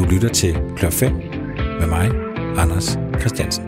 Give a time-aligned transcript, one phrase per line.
[0.00, 1.12] Du lytter til Klør 5
[1.80, 2.10] med mig,
[2.58, 3.64] Anders Christiansen.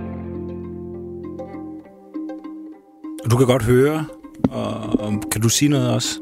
[3.30, 4.04] Du kan godt høre,
[4.50, 6.18] og kan du sige noget også?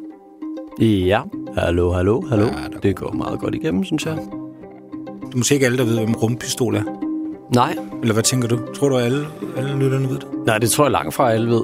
[0.80, 1.20] Ja,
[1.56, 2.44] hallo, hallo, hallo.
[2.44, 4.16] Ja, der- det går meget godt igennem, synes jeg.
[4.16, 6.82] Det er måske ikke alle, der ved, hvad en rumpistol er.
[7.54, 8.58] Nej, Eller hvad tænker du?
[8.74, 10.26] Tror du, alle, alle lytterne ved det?
[10.46, 11.62] nej, det tror jeg langt fra alle ved.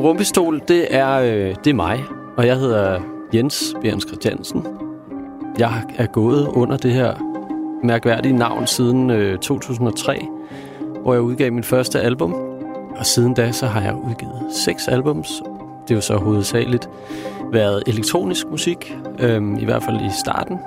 [0.00, 2.04] Rumpistol, det er, øh, det er mig,
[2.36, 3.00] og jeg hedder
[3.34, 4.64] Jens Bjerns Christiansen.
[5.58, 7.14] Jeg er gået under det her
[7.84, 10.26] mærkværdige navn siden øh, 2003,
[11.02, 12.34] hvor jeg udgav min første album.
[12.96, 15.42] Og siden da, så har jeg udgivet seks albums.
[15.82, 16.88] Det er jo så hovedsageligt
[17.52, 20.58] været elektronisk musik, øh, i hvert fald i starten.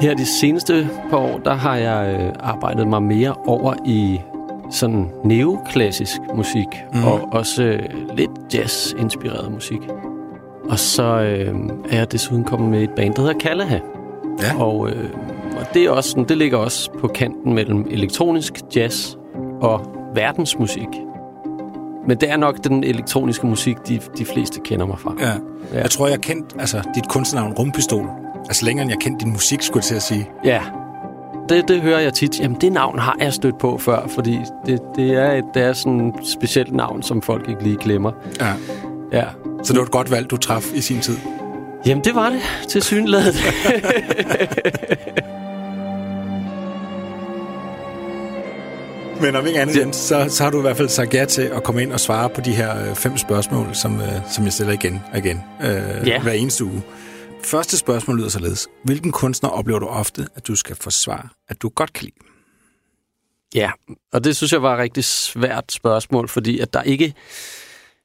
[0.00, 4.20] Her de seneste par år, der har jeg øh, arbejdet mig mere over i
[4.70, 7.04] sådan neoklassisk musik, mm.
[7.04, 7.80] og også øh,
[8.16, 9.80] lidt jazz-inspireret musik.
[10.70, 11.54] Og så øh,
[11.90, 13.78] er jeg desuden kommet med et band, der hedder Kalaha.
[14.42, 14.62] Ja.
[14.62, 15.10] Og, øh,
[15.60, 19.14] og det, er også sådan, det ligger også på kanten mellem elektronisk jazz
[19.60, 19.80] og
[20.14, 20.88] verdensmusik.
[22.06, 25.14] Men det er nok den elektroniske musik, de, de fleste kender mig fra.
[25.20, 25.32] Ja.
[25.72, 25.80] Ja.
[25.80, 28.06] Jeg tror, jeg kendt altså, dit kunstnernavn Rumpistol.
[28.48, 30.30] Altså længere end jeg kendte din musik, skulle jeg til at sige.
[30.44, 30.62] Ja,
[31.48, 32.40] det, det hører jeg tit.
[32.40, 35.72] Jamen, det navn har jeg stødt på før, fordi det, det, er, et, det er
[35.72, 38.12] sådan et specielt navn, som folk ikke lige glemmer.
[38.40, 38.52] Ja.
[39.12, 39.24] Ja.
[39.64, 41.16] Så det var et godt valg, du traf i sin tid.
[41.86, 43.34] Jamen, det var det til synladet.
[49.20, 51.42] Men om ikke andet, Jens, så, så har du i hvert fald sagt ja til
[51.42, 54.52] at komme ind og svare på de her øh, fem spørgsmål, som, øh, som jeg
[54.52, 56.22] stiller igen og igen øh, Ja.
[56.22, 56.82] hver eneste uge.
[57.44, 58.68] Første spørgsmål lyder således.
[58.84, 62.14] Hvilken kunstner oplever du ofte, at du skal forsvare, at du godt kan lide?
[63.54, 63.70] ja,
[64.12, 67.14] og det synes jeg var et rigtig svært spørgsmål, fordi at der ikke...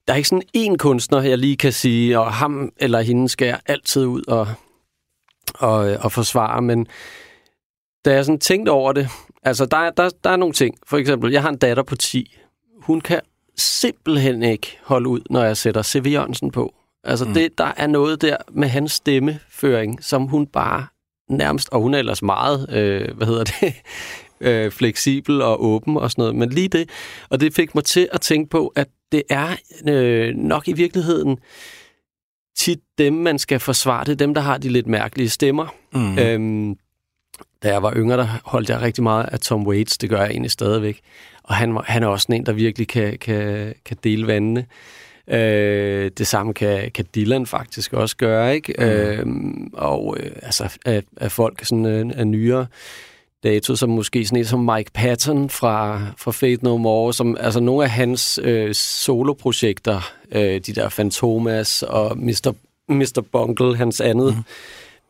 [0.07, 3.45] Der er ikke sådan en kunstner, jeg lige kan sige, og ham eller hende skal
[3.47, 4.47] jeg altid ud og,
[5.55, 6.87] og, og forsvare, men
[8.05, 9.07] da jeg sådan tænkte over det,
[9.43, 10.75] altså der, er- der, der er nogle ting.
[10.87, 12.35] For eksempel, jeg har en datter på 10.
[12.81, 13.19] Hun kan
[13.57, 16.07] simpelthen ikke holde ud, når jeg sætter C.V.
[16.11, 16.73] Jørgensen på.
[17.03, 17.33] Altså, mm.
[17.33, 20.87] det, der er noget der med hans stemmeføring, som hun bare
[21.29, 23.73] nærmest, og hun er ellers meget, øh, hvad hedder det,
[24.41, 26.89] øh, fleksibel og åben og sådan noget, men lige det,
[27.29, 29.47] og det fik mig til at tænke på, at det er
[29.87, 31.37] øh, nok i virkeligheden
[32.57, 34.03] tit dem, man skal forsvare.
[34.03, 35.75] Det er dem, der har de lidt mærkelige stemmer.
[35.93, 36.19] Mm.
[36.19, 36.77] Øhm,
[37.63, 39.97] da jeg var yngre, der holdt jeg rigtig meget af Tom Waits.
[39.97, 40.99] Det gør jeg egentlig stadigvæk.
[41.43, 44.65] Og han, han er også en, der virkelig kan, kan, kan dele vandene.
[45.27, 48.73] Øh, det samme kan, kan Dylan faktisk også gøre, ikke?
[48.77, 48.85] Mm.
[48.85, 52.67] Øhm, og øh, altså, af, af folk sådan øh, af nyere
[53.43, 57.59] dato, som måske sådan en som Mike Patton fra, fra Fate No More, som altså
[57.59, 62.53] nogle af hans øh, soloprojekter, øh, de der Fantomas og Mr.
[62.89, 63.23] Mr.
[63.31, 64.43] Bungle, hans andet mm.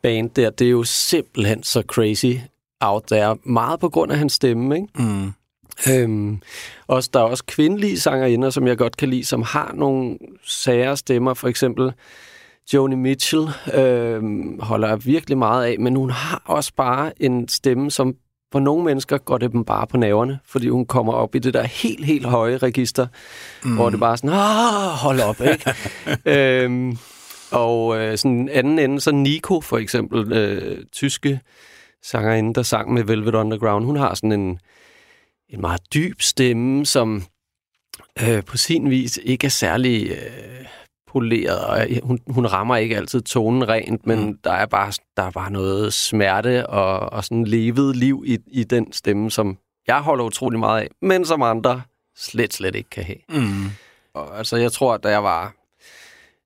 [0.02, 2.40] band der, det er jo simpelthen så crazy
[2.80, 3.38] out there.
[3.44, 4.88] Meget på grund af hans stemme, ikke?
[4.96, 5.34] Mm.
[5.90, 6.42] Øhm,
[6.88, 10.98] også, der er også kvindelige sangerinder, som jeg godt kan lide, som har nogle sære
[10.98, 11.34] stemmer.
[11.34, 11.92] For eksempel
[12.74, 17.92] Joni Mitchell øhm, holder jeg virkelig meget af, men hun har også bare en stemme,
[17.92, 18.16] som
[18.52, 21.54] for nogle mennesker går det dem bare på naverne, fordi hun kommer op i det
[21.54, 23.08] der helt, helt høje register,
[23.64, 23.76] mm.
[23.76, 25.74] hvor det bare er sådan, ah, hold op, ikke?
[26.66, 26.98] øhm,
[27.52, 31.40] og øh, sådan en anden ende, så Nico for eksempel, øh, tyske
[32.04, 34.60] sangerinde, der sang med Velvet Underground, hun har sådan en,
[35.50, 37.24] en meget dyb stemme, som
[38.24, 40.66] øh, på sin vis ikke er særlig øh,
[41.08, 44.40] poleret, og hun, hun rammer ikke altid tonen rent, men mm.
[44.44, 48.64] der, er bare, der er bare noget smerte og, og sådan levet liv i, i
[48.64, 49.58] den stemme, som
[49.88, 51.82] jeg holder utrolig meget af, men som andre
[52.18, 53.42] slet, slet ikke kan have.
[53.42, 53.66] Mm.
[54.14, 55.54] Og, altså, jeg tror, at da jeg var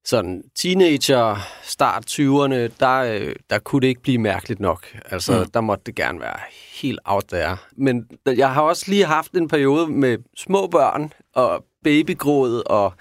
[0.06, 4.98] sådan teenager, start 20'erne, der, øh, der kunne det ikke blive mærkeligt nok.
[5.06, 5.52] Altså, mm.
[5.52, 6.40] der måtte det gerne være
[6.82, 7.58] helt out there.
[7.78, 12.94] Men jeg har også lige haft en periode med små børn og babygråd og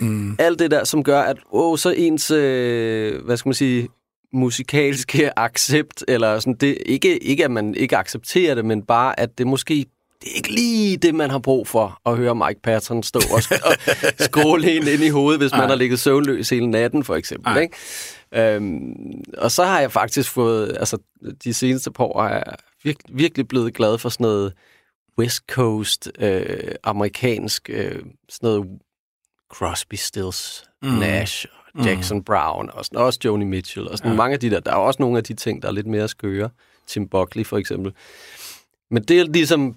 [0.00, 0.36] Mm.
[0.38, 3.88] alt det der, som gør, at åh, så ens, øh, hvad skal man sige,
[4.32, 9.38] musikalske accept, eller sådan, det, ikke, ikke at man ikke accepterer det, men bare, at
[9.38, 9.86] det måske
[10.20, 13.38] det er ikke lige det, man har brug for at høre Mike Patton stå og,
[13.38, 13.76] sk- og
[14.28, 15.66] skråle en ind i hovedet, hvis man Ej.
[15.66, 17.52] har ligget søvnløs hele natten, for eksempel.
[17.52, 17.60] Ej.
[17.60, 17.76] Ikke?
[18.54, 18.94] Øhm,
[19.38, 20.98] og så har jeg faktisk fået, altså
[21.44, 22.44] de seneste par år, har jeg
[22.84, 24.52] virkelig, virkelig blevet glad for sådan noget
[25.18, 28.66] West Coast, øh, amerikansk, øh, sådan noget
[29.52, 30.88] Crosby, Stills, mm.
[30.88, 32.24] Nash, og Jackson mm.
[32.24, 34.16] Brown, og sådan, også Joni Mitchell, og sådan ja.
[34.16, 34.60] mange af de der.
[34.60, 36.50] Der er også nogle af de ting, der er lidt mere skøre.
[36.86, 37.92] Tim Buckley for eksempel.
[38.90, 39.76] Men det er ligesom,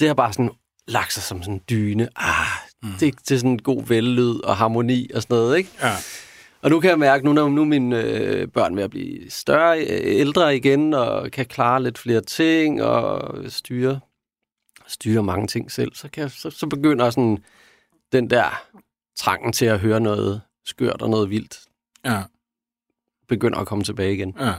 [0.00, 0.50] det har bare sådan
[0.88, 2.08] lagt sig som sådan en dyne.
[2.16, 2.46] Ah,
[2.82, 2.90] mm.
[3.00, 5.70] det, det er sådan en god vellyd og harmoni og sådan noget, ikke?
[5.82, 5.92] Ja.
[6.62, 9.78] Og nu kan jeg mærke, nu når nu mine øh, børn ved at blive større,
[9.78, 14.00] øh, ældre igen, og kan klare lidt flere ting, og styre,
[14.86, 17.38] styre mange ting selv, så, kan jeg, så, så begynder sådan
[18.12, 18.62] den der
[19.16, 21.58] trangen til at høre noget skørt og noget vildt,
[22.04, 22.22] Ja.
[23.28, 24.34] begynder at komme tilbage igen.
[24.40, 24.52] ja.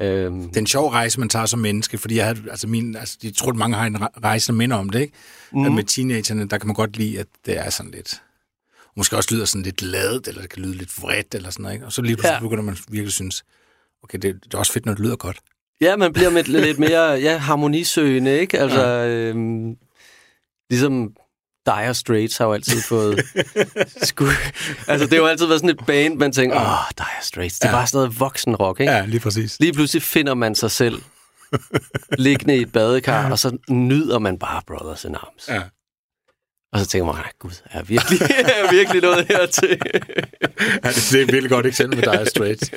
[0.00, 2.96] Øhm, Det er en sjov rejse, man tager som menneske, fordi jeg, havde, altså min,
[2.96, 5.12] altså, jeg tror, at mange har en re- rejse, der minder om det, ikke?
[5.52, 5.64] Mm.
[5.64, 8.22] At med teenagerne, der kan man godt lide, at det er sådan lidt...
[8.96, 11.74] Måske også lyder sådan lidt ladet, eller det kan lyde lidt vredt, eller sådan noget,
[11.74, 11.86] ikke?
[11.86, 12.34] Og så lige pludselig.
[12.34, 12.40] Ja.
[12.40, 13.44] begynder man virkelig synes,
[14.02, 15.38] okay, det, det er også fedt, når det lyder godt.
[15.80, 18.58] Ja, man bliver med lidt mere ja, harmonisøgende, ikke?
[18.58, 19.08] Altså, ja.
[19.08, 19.76] øhm,
[20.70, 21.16] ligesom
[21.66, 23.20] Dire Straits har jo altid fået...
[24.08, 24.26] sku,
[24.88, 27.58] altså, det har jo altid været sådan et band, man tænker, åh, oh, Dire Straits,
[27.58, 27.76] det er Ja.
[27.76, 28.92] bare sådan noget voksen rock, ikke?
[28.92, 29.56] Ja, lige præcis.
[29.60, 31.02] Lige pludselig finder man sig selv
[32.18, 35.48] liggende i et badekar, og så nyder man bare Brothers in Arms.
[35.48, 35.62] Ja.
[36.72, 39.68] Og så tænker man, "Ej, gud, er jeg virkelig, er jeg virkelig noget hertil?
[40.84, 42.70] Ja, det, det er et virkelig godt eksempel med Dire Straits.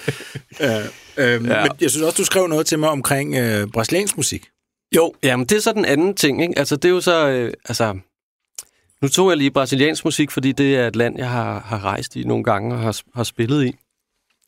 [0.59, 0.79] ja.
[1.17, 1.55] Øhm, ja.
[1.57, 1.63] Ja.
[1.63, 4.45] Men jeg synes også, du skrev noget til mig omkring øh, brasiliansk musik.
[4.95, 6.53] Jo, jamen det er så den anden ting, ikke?
[6.59, 7.95] Altså det er jo så, øh, altså,
[9.01, 12.15] nu tog jeg lige brasiliansk musik, fordi det er et land, jeg har, har rejst
[12.15, 13.73] i nogle gange og har, har spillet i.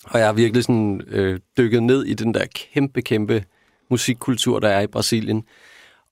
[0.03, 3.45] Og jeg har virkelig sådan øh, dykket ned i den der kæmpe, kæmpe
[3.89, 5.43] musikkultur, der er i Brasilien.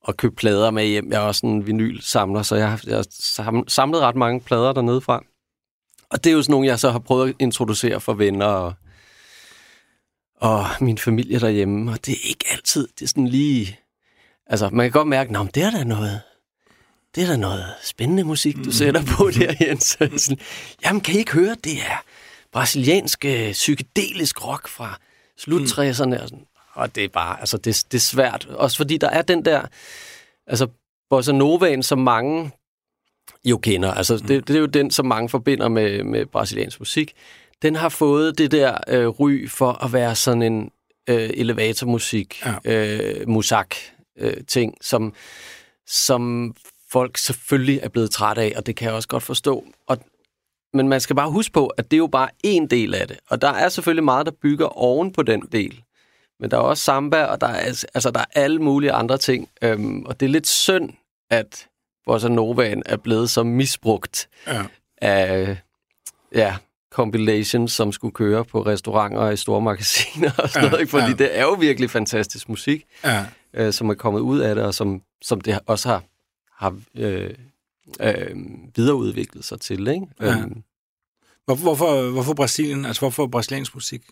[0.01, 1.11] Og købt plader med hjem.
[1.11, 3.03] Jeg er også en vinylsamler, så jeg har, jeg
[3.39, 5.23] har samlet ret mange plader dernede fra.
[6.09, 8.73] Og det er jo sådan nogle, jeg så har prøvet at introducere for venner og,
[10.35, 11.91] og min familie derhjemme.
[11.91, 13.79] Og det er ikke altid, det er sådan lige...
[14.47, 16.21] Altså, man kan godt mærke, at det er da noget,
[17.15, 19.83] det er da noget spændende musik, du sætter på der, Jens.
[20.17, 20.39] Sådan,
[20.85, 22.03] Jamen, kan I ikke høre, det er
[22.51, 24.99] brasiliansk øh, psykedelisk rock fra
[25.37, 25.81] slut 60'erne.
[25.89, 25.95] Og,
[26.29, 26.45] sådan.
[26.73, 28.45] og det er bare, altså, det, det er svært.
[28.45, 29.61] Også fordi der er den der,
[30.47, 30.67] altså,
[31.09, 32.51] bossa novaen, som mange
[33.45, 33.93] jo kender.
[33.93, 37.13] Altså, det, det er jo den, som mange forbinder med, med brasiliansk musik.
[37.61, 40.71] Den har fået det der øh, ry for at være sådan en
[41.09, 42.73] øh, elevatormusik, Ja.
[42.73, 43.75] øh, musak
[44.19, 45.13] øh, ting, som,
[45.87, 46.55] som
[46.91, 49.65] folk selvfølgelig er blevet træt af, og det kan jeg også godt forstå.
[49.87, 49.97] Og,
[50.73, 53.17] men man skal bare huske på, at det er jo bare en del af det.
[53.29, 55.81] Og der er selvfølgelig meget, der bygger oven på den del.
[56.39, 59.49] Men der er også samba, og der er, altså, der er alle mulige andre ting.
[59.61, 60.89] Øhm, og det er lidt synd,
[61.29, 61.67] at
[62.05, 64.63] Bossa Novaen er blevet så misbrugt Ja.
[65.01, 65.57] af
[66.35, 66.55] ja,
[66.91, 70.81] compilations, som skulle køre på restauranter og i store magasiner og sådan Ja, noget.
[70.81, 70.91] Ikke?
[70.91, 71.13] Fordi ja.
[71.13, 73.25] det er jo virkelig fantastisk musik, Ja.
[73.53, 76.03] øh, som er kommet ud af det, og som, som det også har,
[76.59, 77.33] har øh,
[78.01, 78.35] øh,
[78.75, 79.87] videreudviklet sig til.
[79.87, 80.07] Ikke?
[80.21, 80.37] Ja.
[80.37, 80.63] Øhm,
[81.49, 82.85] Hvorfor, hvorfor, hvorfor Brasilien?
[82.85, 84.03] Altså, hvorfor brasiliansk musik?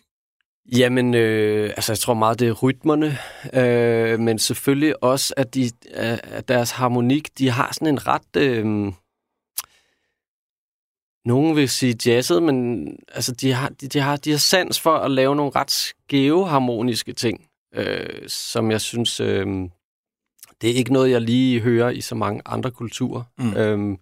[0.76, 3.18] Jamen, øh, altså jeg tror meget, det er rytmerne,
[3.52, 8.36] øh, men selvfølgelig også, at, de, øh, at deres harmonik, de har sådan en ret...
[8.36, 8.92] Øh,
[11.24, 14.96] nogen vil sige jazzet, men altså, de, har, de, de, har, de har sans for
[14.96, 19.46] at lave nogle ret skæve harmoniske ting, øh, som jeg synes, øh,
[20.60, 23.22] det er ikke noget, jeg lige hører i så mange andre kulturer.
[23.38, 23.56] Mm.
[23.56, 23.98] Øh,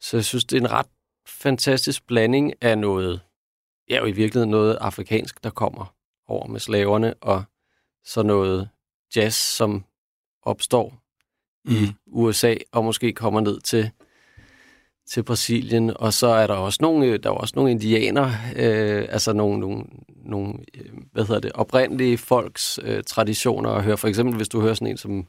[0.00, 0.86] så jeg synes, det er en ret
[1.26, 3.20] fantastisk blanding af noget,
[3.90, 5.94] ja, jo i virkeligheden noget afrikansk, der kommer
[6.28, 7.44] over med slaverne, og
[8.04, 8.68] så noget
[9.16, 9.84] jazz, som
[10.42, 10.94] opstår
[11.64, 11.74] mm.
[11.74, 13.90] i USA, og måske kommer ned til,
[15.06, 15.96] til Brasilien.
[15.96, 19.60] Og så er der også nogle, øh, der er også nogle indianer, øh, altså nogle,
[19.60, 19.84] nogle,
[20.24, 23.96] nogle øh, hvad hedder det, oprindelige folks øh, traditioner at høre.
[23.96, 25.26] For eksempel, hvis du hører sådan en som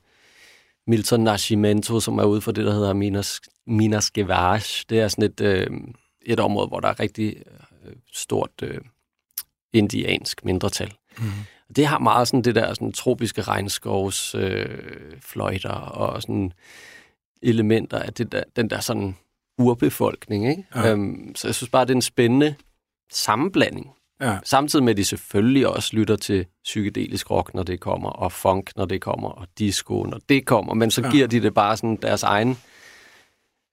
[0.90, 4.86] Milton Nascimento, som er ude for det, der hedder Minas, Minas Gerais.
[4.90, 5.68] Det er sådan et, øh,
[6.22, 7.36] et område, hvor der er rigtig
[7.86, 8.82] øh, stort øh,
[9.74, 10.94] indiansk mindretal.
[11.18, 11.24] Mm.
[11.76, 14.80] Det har meget sådan det der sådan, tropiske regnskovs øh,
[15.22, 16.54] fløjter og sådan
[17.42, 19.16] elementer af det der, den der sådan
[19.58, 20.50] urbefolkning.
[20.50, 20.66] Ikke?
[20.76, 20.92] Ja.
[20.92, 22.56] Øhm, så jeg synes bare, det er en spændende
[23.12, 23.92] sammenblanding.
[24.22, 24.38] Ja.
[24.44, 28.72] Samtidig med, at de selvfølgelig også lytter til psykedelisk rock, når det kommer, og funk,
[28.76, 30.74] når det kommer, og disco, når det kommer.
[30.74, 31.12] Men så Ja.
[31.12, 32.58] giver de det bare sådan deres egen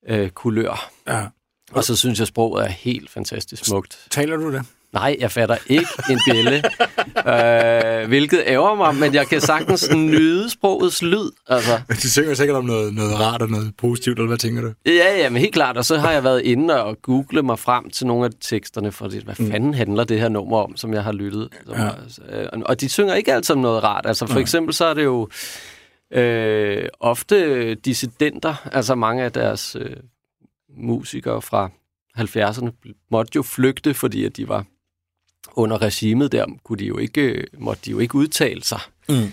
[0.09, 0.91] øh, kulør.
[1.09, 1.26] ja.
[1.73, 4.07] Og så synes jeg, sproget er helt fantastisk smukt.
[4.11, 4.62] Taler du det?
[4.97, 6.57] Nej, jeg fatter ikke en bjælle,
[8.03, 11.31] øh, hvilket ærger mig, men jeg kan sagtens nyde sprogets lyd.
[11.49, 14.73] Altså, De synger sikkert om noget, noget rart og noget positivt, eller hvad tænker du?
[14.87, 15.76] ja, ja, men helt klart.
[15.76, 19.07] Og så har jeg været inde og google mig frem til nogle af teksterne, for
[19.09, 21.49] det, hvad fanden handler det her nummer om, som jeg har lyttet.
[21.69, 21.85] Ja.
[21.85, 22.43] ja.
[22.43, 24.07] øh, og de synger ikke altid om noget rart.
[24.07, 24.41] Altså for Nej.
[24.41, 25.29] eksempel så er det jo
[26.12, 29.97] øh, ofte dissidenter, altså mange af deres øh,
[30.79, 31.71] musikere fra
[32.19, 32.71] 70'erne
[33.11, 34.65] måtte jo flygte, fordi at de var
[35.55, 38.81] under regimet der, kunne de jo ikke, måtte de jo ikke udtale sig.
[39.09, 39.33] Mm.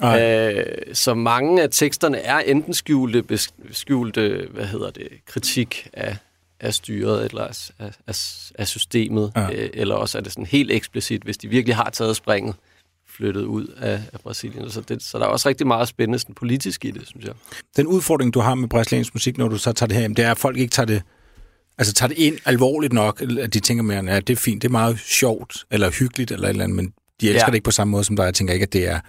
[0.00, 0.52] Ej.
[0.52, 3.38] Øh, så mange af teksterne er enten skjulte,
[3.70, 6.16] skjulte hvad hedder det, kritik af
[6.60, 7.42] af styret eller
[7.78, 8.14] af, af,
[8.58, 9.50] af systemet, ja.
[9.52, 12.54] øh, eller også er det sådan helt eksplicit, hvis de virkelig har taget springet
[13.06, 14.70] flyttet ud af, af Brasilien.
[14.70, 17.34] Så, det, så der er også rigtig meget spændende sådan, politisk i det, synes jeg.
[17.76, 20.30] Den udfordring, du har med brasiliansk musik, når du så tager det her det er,
[20.30, 21.02] at folk ikke tager det,
[21.78, 24.68] altså tager det ind alvorligt nok, at de tænker mere, at det er fint, det
[24.68, 27.46] er meget sjovt, eller hyggeligt, eller et eller andet, men de elsker ja.
[27.46, 28.24] det ikke på samme måde som dig.
[28.24, 29.00] Jeg tænker ikke, at det er,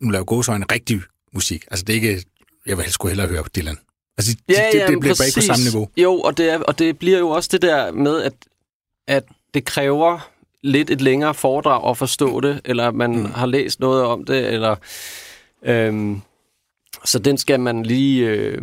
[0.00, 1.00] nu laver gåsøjne, rigtig
[1.32, 1.64] musik.
[1.70, 2.24] Altså det er ikke,
[2.66, 3.78] jeg vil helst hellere høre Dylan.
[4.18, 5.88] Altså, ja, det, ja, det, det bliver bare ikke på samme niveau.
[5.96, 8.32] Jo, og det, er, og det bliver jo også det der med, at,
[9.06, 9.24] at
[9.54, 10.30] det kræver
[10.62, 13.24] lidt et længere foredrag at forstå det, eller man mm.
[13.24, 14.76] har læst noget om det, eller...
[15.62, 16.20] Øhm,
[17.04, 18.26] så den skal man lige...
[18.26, 18.62] Øh,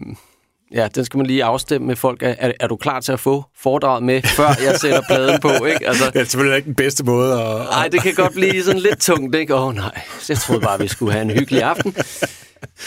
[0.75, 2.23] ja, den skal man lige afstemme med folk.
[2.23, 5.65] Er, er du klar til at få foredraget med, før jeg sætter pladen på?
[5.65, 5.87] Ikke?
[5.87, 7.57] Altså, det er selvfølgelig ikke den bedste måde at...
[7.57, 9.55] Nej, det kan godt blive sådan lidt tungt, ikke?
[9.55, 11.95] Åh oh, nej, jeg troede bare, vi skulle have en hyggelig aften.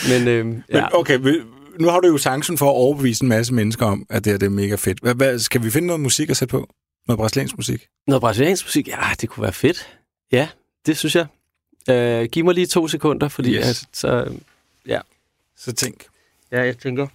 [0.09, 0.80] Men, øh, ja.
[0.80, 1.18] Men okay,
[1.80, 4.38] nu har du jo chancen for at overbevise en masse mennesker om, at det, her,
[4.38, 4.99] det er mega fedt.
[5.00, 6.68] Hvad, hvad, skal vi finde noget musik at sætte på?
[7.09, 7.87] Noget brasiliansk musik?
[8.07, 8.88] Noget brasiliansk musik?
[8.88, 9.88] Ja, det kunne være fedt.
[10.33, 10.49] Ja,
[10.87, 11.26] det synes jeg.
[11.90, 13.66] Uh, giv mig lige to sekunder, fordi yes.
[13.66, 14.33] altså, så,
[14.87, 15.00] ja.
[15.57, 16.04] Så tænk.
[16.52, 17.07] Ja, jeg tænker.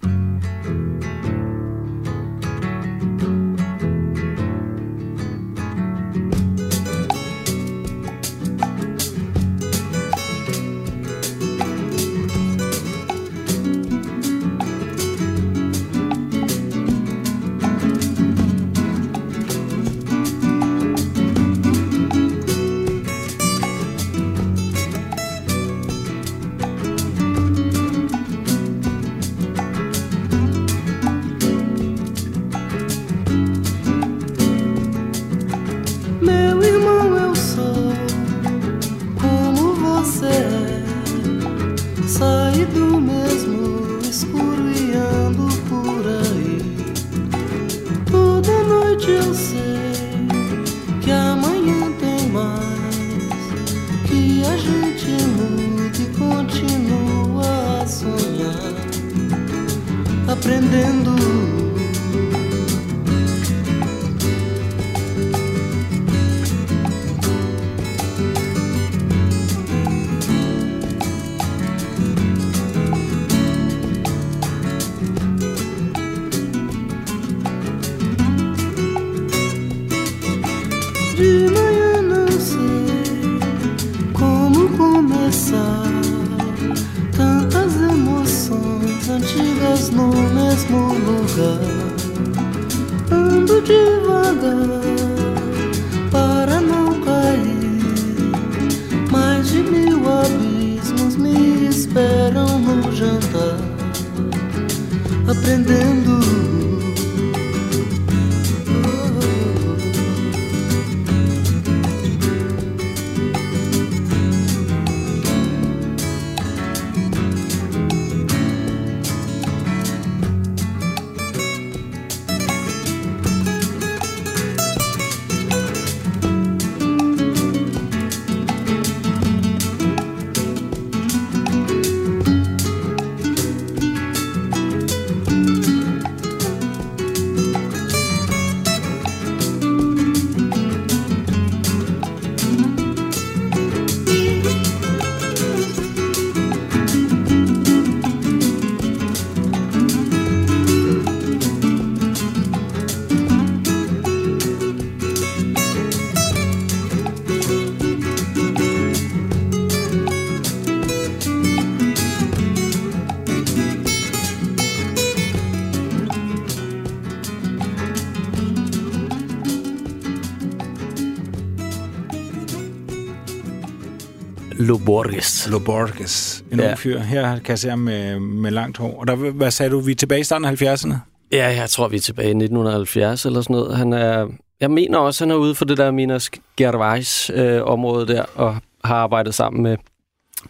[174.68, 175.48] Loborges.
[175.52, 176.44] Loborges.
[176.52, 176.68] En ja.
[176.70, 177.00] ung fyr.
[177.00, 179.00] Her kan jeg se ham med, med langt hår.
[179.00, 180.94] Og der, hvad sagde du, vi er tilbage i starten af 70'erne?
[181.32, 183.78] Ja, jeg tror, vi er tilbage i 1970 eller sådan noget.
[183.78, 184.28] Han er,
[184.60, 188.96] jeg mener også, han er ude for det der Minas Gerais-område øh, der, og har
[188.96, 189.78] arbejdet sammen med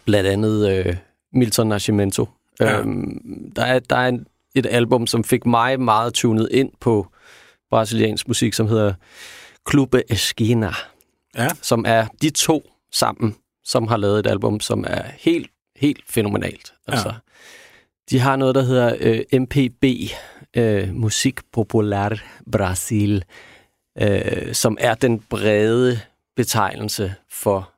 [0.04, 0.96] blandt andet øh,
[1.32, 2.28] Milton Nascimento.
[2.60, 2.78] Ja.
[2.78, 7.06] Øhm, der er, der er en, et album, som fik mig meget tunet ind på
[7.70, 8.94] brasiliansk musik, som hedder
[9.70, 10.72] Clube Esquina,
[11.36, 11.48] ja.
[11.62, 16.74] som er de to sammen som har lavet et album, som er helt, helt fænomenalt.
[16.86, 17.14] Altså, ja.
[18.10, 19.84] De har noget, der hedder øh, MPB,
[20.56, 23.24] øh, Musik Popular Brasil,
[23.98, 26.00] øh, som er den brede
[26.36, 27.72] betegnelse for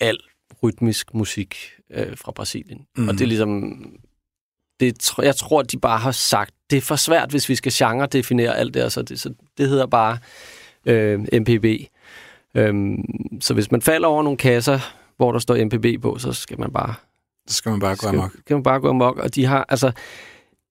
[0.00, 0.18] al
[0.62, 1.56] rytmisk musik
[1.90, 2.86] øh, fra Brasilien.
[2.96, 3.08] Mm.
[3.08, 3.74] Og det er ligesom,
[4.80, 8.56] det, jeg tror, de bare har sagt, det er for svært, hvis vi skal genre-definere
[8.56, 10.18] alt det, så det, så det hedder bare
[10.86, 11.64] øh, MPB.
[12.54, 13.04] Øhm,
[13.40, 16.72] så hvis man falder over nogle kasser, hvor der står MPB på, så skal man
[16.72, 16.94] bare...
[17.46, 18.30] Så skal man bare gå amok.
[18.40, 19.92] Skal man bare gå amok, og de har, altså,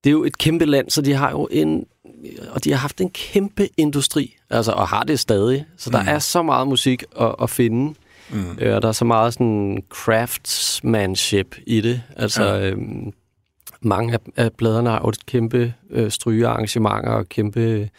[0.03, 1.85] det er jo et kæmpe land, så de har jo en,
[2.49, 5.65] og de har haft en kæmpe industri, altså, og har det stadig.
[5.77, 6.07] Så der mm.
[6.07, 7.95] er så meget musik at, at finde,
[8.29, 8.57] mm.
[8.59, 12.01] øh, og der er så meget sådan craftsmanship i det.
[12.15, 12.69] Altså, ja.
[12.69, 13.13] øhm,
[13.81, 17.89] mange af, af pladerne har jo et kæmpe øh, strygearrangementer og kæmpe,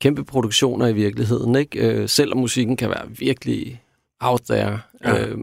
[0.00, 1.56] kæmpe produktioner i virkeligheden.
[1.56, 1.78] Ikke?
[1.78, 3.82] Øh, selvom musikken kan være virkelig
[4.20, 5.26] out there, ja.
[5.26, 5.38] øh,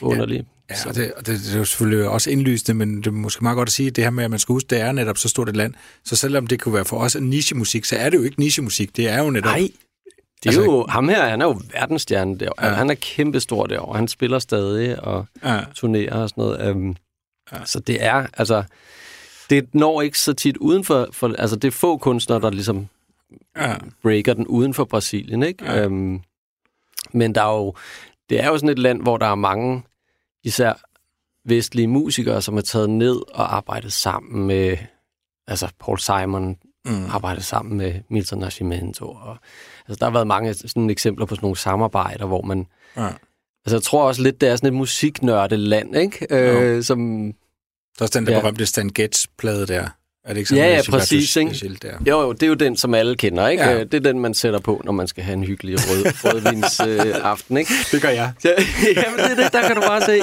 [0.00, 0.36] underlig.
[0.36, 0.44] Ja.
[0.70, 3.44] Ja, og det, og det, det er jo selvfølgelig også indlysende, men det er måske
[3.44, 5.18] meget godt at sige, at det her med, at man skal huske, det er netop
[5.18, 5.74] så stort et land.
[6.04, 8.96] Så selvom det kunne være for os en nichemusik, så er det jo ikke nichemusik.
[8.96, 9.52] Det er jo netop...
[9.52, 9.68] Nej,
[10.42, 12.66] det er altså, jo, ham her, han er jo verdensstjerne derovre.
[12.66, 12.72] Ja.
[12.72, 13.96] Han er kæmpestor derovre.
[13.96, 15.60] Han spiller stadig og ja.
[15.74, 16.70] turnerer og sådan noget.
[16.70, 16.96] Um,
[17.52, 17.64] ja.
[17.64, 18.62] Så det er, altså,
[19.50, 22.88] det når ikke så tit uden for, for altså det er få kunstnere, der ligesom
[23.56, 23.74] ja.
[24.02, 25.64] breaker den uden for Brasilien, ikke?
[25.64, 25.86] Ja.
[25.86, 26.22] Um,
[27.12, 27.74] men der er jo,
[28.28, 29.82] det er jo sådan et land, hvor der er mange,
[30.44, 30.72] især
[31.44, 34.76] vestlige musikere, som er taget ned og arbejdet sammen med,
[35.46, 37.04] altså Paul Simon mm.
[37.10, 39.04] arbejdet sammen med Milton Nascimento.
[39.06, 39.36] Og,
[39.88, 42.66] altså, der har været mange sådan eksempler på sådan nogle samarbejder, hvor man...
[42.96, 43.08] Ja.
[43.64, 46.26] Altså, jeg tror også lidt, det er sådan et musiknørdet land, ikke?
[46.30, 46.98] Øh, som...
[47.98, 48.40] Der er også den der ja.
[48.40, 49.88] berømte Stan Getz-plade der.
[50.24, 51.36] Er det ikke sådan, ja, ja, præcis.
[51.36, 51.78] Ikke?
[51.82, 51.92] Der?
[52.06, 53.64] Jo, jo, det er jo den, som alle kender, ikke?
[53.64, 53.84] Ja.
[53.84, 57.14] Det er den, man sætter på, når man skal have en hyggelig rød, rødvins øh,
[57.24, 57.72] aften, ikke?
[57.92, 58.32] Det gør jeg.
[58.44, 58.50] Ja,
[59.10, 60.20] men det, det, der kan du bare se.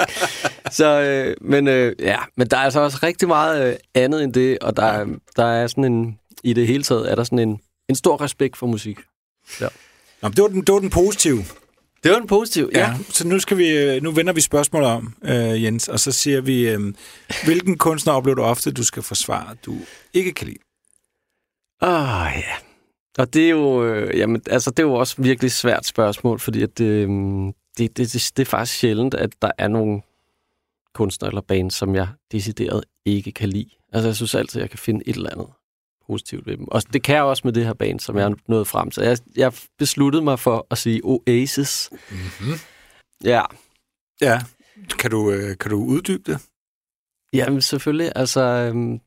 [0.71, 4.33] Så, øh, men, øh, ja, men der er altså også rigtig meget øh, andet end
[4.33, 7.59] det, og der, der er sådan en, i det hele taget, er der sådan en,
[7.89, 8.97] en stor respekt for musik.
[9.61, 9.67] Ja.
[10.21, 11.43] Nå, det, var den, det var den positive.
[12.03, 12.79] Det var den positive, ja.
[12.79, 12.97] ja.
[13.09, 16.41] Så nu, skal vi, øh, nu vender vi spørgsmålet om, øh, Jens, og så siger
[16.41, 16.79] vi, øh,
[17.45, 19.77] hvilken kunstner oplever du ofte, du skal forsvare, du
[20.13, 20.59] ikke kan lide?
[21.81, 22.55] Åh, oh, ja.
[23.17, 26.61] Og det er jo, øh, jamen, altså, det er jo også virkelig svært spørgsmål, fordi
[26.61, 27.09] at, øh,
[27.77, 30.01] det, det, det, det er faktisk sjældent, at der er nogle
[30.93, 33.69] kunstnere eller band, som jeg decideret ikke kan lide.
[33.93, 35.47] Altså, jeg synes altid, at jeg kan finde et eller andet
[36.07, 36.67] positivt ved dem.
[36.67, 39.03] Og det kan jeg også med det her band, som jeg er nået frem til.
[39.03, 41.89] Jeg, jeg besluttede mig for at sige Oasis.
[41.91, 42.53] Mm-hmm.
[43.23, 43.41] Ja.
[44.21, 44.41] Ja.
[44.99, 46.41] Kan du, øh, kan du uddybe det?
[47.33, 48.11] Jamen, selvfølgelig.
[48.15, 48.99] Altså, øhm,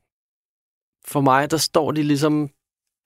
[1.05, 2.49] for mig, der står de ligesom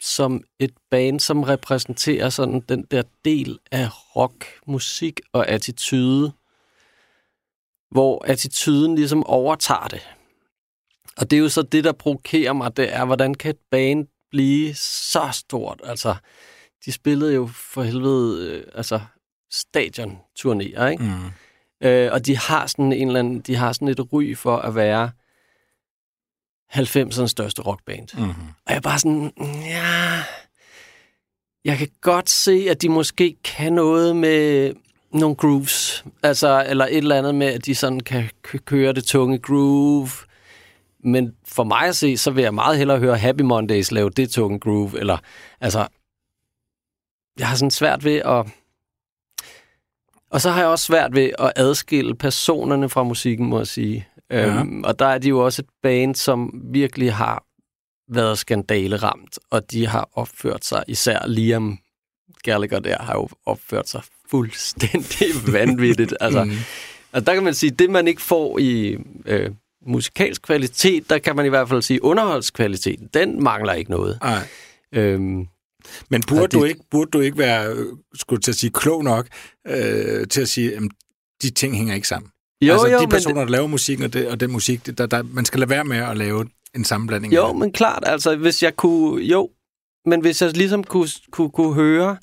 [0.02, 6.32] som et band, som repræsenterer sådan den der del af rock, musik og attitude,
[7.92, 10.15] hvor attituden ligesom overtager det.
[11.18, 14.08] Og det er jo så det, der provokerer mig, det er, hvordan kan et band
[14.32, 15.82] blive så stort?
[15.84, 16.16] Altså,
[16.86, 19.00] de spillede jo for helvede, øh, altså,
[19.54, 21.04] stadion-turnéer, ikke?
[21.04, 21.88] Mm.
[21.88, 24.76] Øh, og de har sådan en eller anden, de har sådan et ry for at
[24.76, 25.12] være
[26.74, 28.08] 90'ernes største rockband.
[28.14, 28.48] Mm-hmm.
[28.66, 29.34] Og jeg er bare sådan,
[29.66, 30.24] ja...
[31.66, 34.74] Jeg kan godt se, at de måske kan noget med
[35.12, 36.06] nogle grooves.
[36.24, 38.30] Altså, eller et eller andet med, at de sådan kan
[38.66, 40.10] køre det tunge groove.
[41.06, 44.30] Men for mig at se, så vil jeg meget hellere høre Happy Mondays lave det
[44.30, 45.00] tunge groove.
[45.00, 45.18] Eller,
[45.62, 45.88] altså,
[47.40, 48.48] jeg har sådan svært ved at...
[50.30, 54.08] Og så har jeg også svært ved at adskille personerne fra musikken, må jeg sige.
[54.30, 54.48] Ja.
[54.48, 57.44] Øhm, og der er de jo også et band, som virkelig har
[58.14, 61.80] været skandaleramt, og de har opført sig, især Liam
[62.44, 66.14] Gallagher der, har jo opført sig fuldstændig vanvittigt.
[66.20, 66.52] altså, mm.
[67.14, 69.52] altså, der kan man sige, det man ikke får i øh,
[69.86, 74.20] musikalsk kvalitet, der kan man i hvert fald sige, underholdskvalitet, den mangler ikke noget.
[74.22, 74.48] Nej.
[74.94, 75.48] Øhm,
[76.10, 79.04] men burde, det, du ikke, burde du ikke være, øh, skulle til at sige, klog
[79.04, 79.28] nok
[79.68, 80.82] øh, til at sige, at
[81.42, 82.32] de ting hænger ikke sammen?
[82.62, 83.46] Jo, altså, jo, de personer, men...
[83.46, 85.86] der laver musik, og, det, og den musik, det, der, der, man skal lade være
[85.86, 86.46] med at lave
[86.76, 87.34] en sammenblanding.
[87.34, 89.24] Jo, men klart, altså, hvis jeg kunne...
[89.24, 89.50] Jo,
[90.06, 92.18] men hvis jeg ligesom kunne, kunne, kunne høre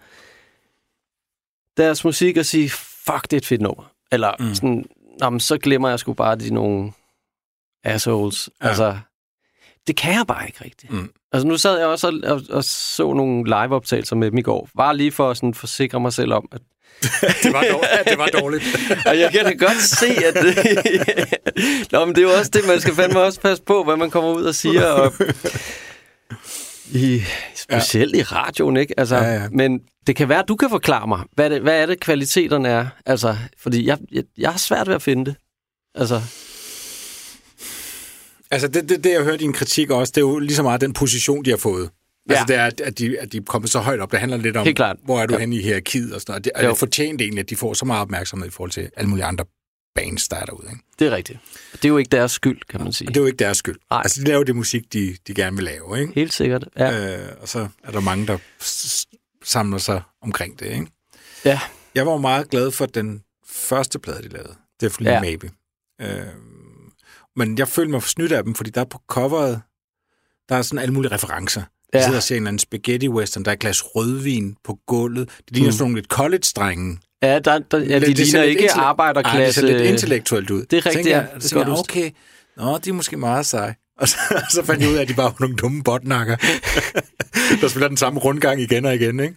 [1.76, 3.92] deres musik og sige, fuck, det er et fedt nummer.
[4.12, 4.54] Eller mm.
[4.54, 4.84] sådan,
[5.22, 6.92] jamen, så glemmer jeg sgu bare de nogle
[7.84, 8.50] assholes.
[8.62, 8.68] Ja.
[8.68, 8.96] Altså,
[9.86, 10.92] det kan jeg bare ikke rigtigt.
[10.92, 11.10] Mm.
[11.32, 14.68] Altså, nu sad jeg også og, og, og så nogle live-optagelser med dem i går.
[14.76, 16.60] Bare lige for at sådan forsikre mig selv om, at
[17.42, 17.92] det, var dårligt.
[18.06, 18.64] Ja, det var dårligt.
[19.08, 20.56] og jeg kan da godt se, at det...
[21.92, 24.10] Nå, men det er jo også det, man skal fandme også passe på, hvad man
[24.10, 24.86] kommer ud og siger.
[24.86, 25.12] Og...
[26.92, 27.22] I,
[27.54, 28.20] specielt ja.
[28.20, 28.94] i radioen, ikke?
[28.98, 29.48] Altså, ja, ja.
[29.52, 32.68] Men det kan være, at du kan forklare mig, hvad, det, hvad er det, kvaliteterne
[32.68, 32.86] er?
[33.06, 35.36] Altså, fordi jeg, jeg, jeg har svært ved at finde det.
[35.94, 36.22] Altså...
[38.52, 40.62] Altså, det, det, det jeg hørt i din kritik også, det er jo lige så
[40.62, 41.90] meget den position, de har fået.
[42.28, 42.34] Ja.
[42.34, 44.12] Altså, det er, at de, at de er kommet så højt op.
[44.12, 44.66] Det handler lidt om,
[45.04, 45.40] hvor er du ja.
[45.40, 46.44] henne i hierarkiet og sådan noget.
[46.44, 49.08] Det, er det fortjent egentlig, at de får så meget opmærksomhed i forhold til alle
[49.10, 49.44] mulige andre
[49.94, 50.66] bands, der er derude.
[50.70, 50.82] Ikke?
[50.98, 51.38] Det er rigtigt.
[51.72, 53.08] Det er jo ikke deres skyld, kan man sige.
[53.08, 53.76] Og det er jo ikke deres skyld.
[53.90, 54.00] Nej.
[54.04, 56.00] Altså, de laver det musik, de, de gerne vil lave.
[56.00, 56.12] Ikke?
[56.14, 57.16] Helt sikkert, ja.
[57.16, 58.38] Øh, og så er der mange, der
[59.44, 60.66] samler sig omkring det.
[60.66, 60.86] Ikke?
[61.44, 61.60] Ja,
[61.94, 64.54] Jeg var meget glad for den første plade, de lavede.
[64.80, 65.20] Definitely ja.
[65.20, 65.50] Maybe.
[66.00, 66.26] Øh,
[67.36, 69.60] men jeg følte mig snydt af dem, fordi der er på coveret,
[70.48, 71.62] der er sådan alle mulige referencer.
[71.94, 72.02] Ja.
[72.04, 75.28] sidder og ser en eller anden spaghetti western, der er et glas rødvin på gulvet.
[75.28, 75.72] Det ligner Mm.
[75.72, 76.98] sådan nogle lidt college-drenge.
[77.22, 79.60] ja, der, der, ja de Det ligner ikke intellekt- Ej, det arbejderklasse.
[79.60, 80.64] ser lidt intellektuelt ud.
[80.64, 81.16] Det er rigtigt, Tænker ja.
[81.16, 82.10] jeg, Det tænker jeg jeg, okay,
[82.56, 83.74] nå, de er måske meget seje.
[83.98, 84.16] Og så,
[84.54, 86.36] så fandt jeg ud af, at de bare var nogle dumme botnakker,
[87.60, 89.20] der spiller den samme rundgang igen og igen.
[89.20, 89.34] Ikke?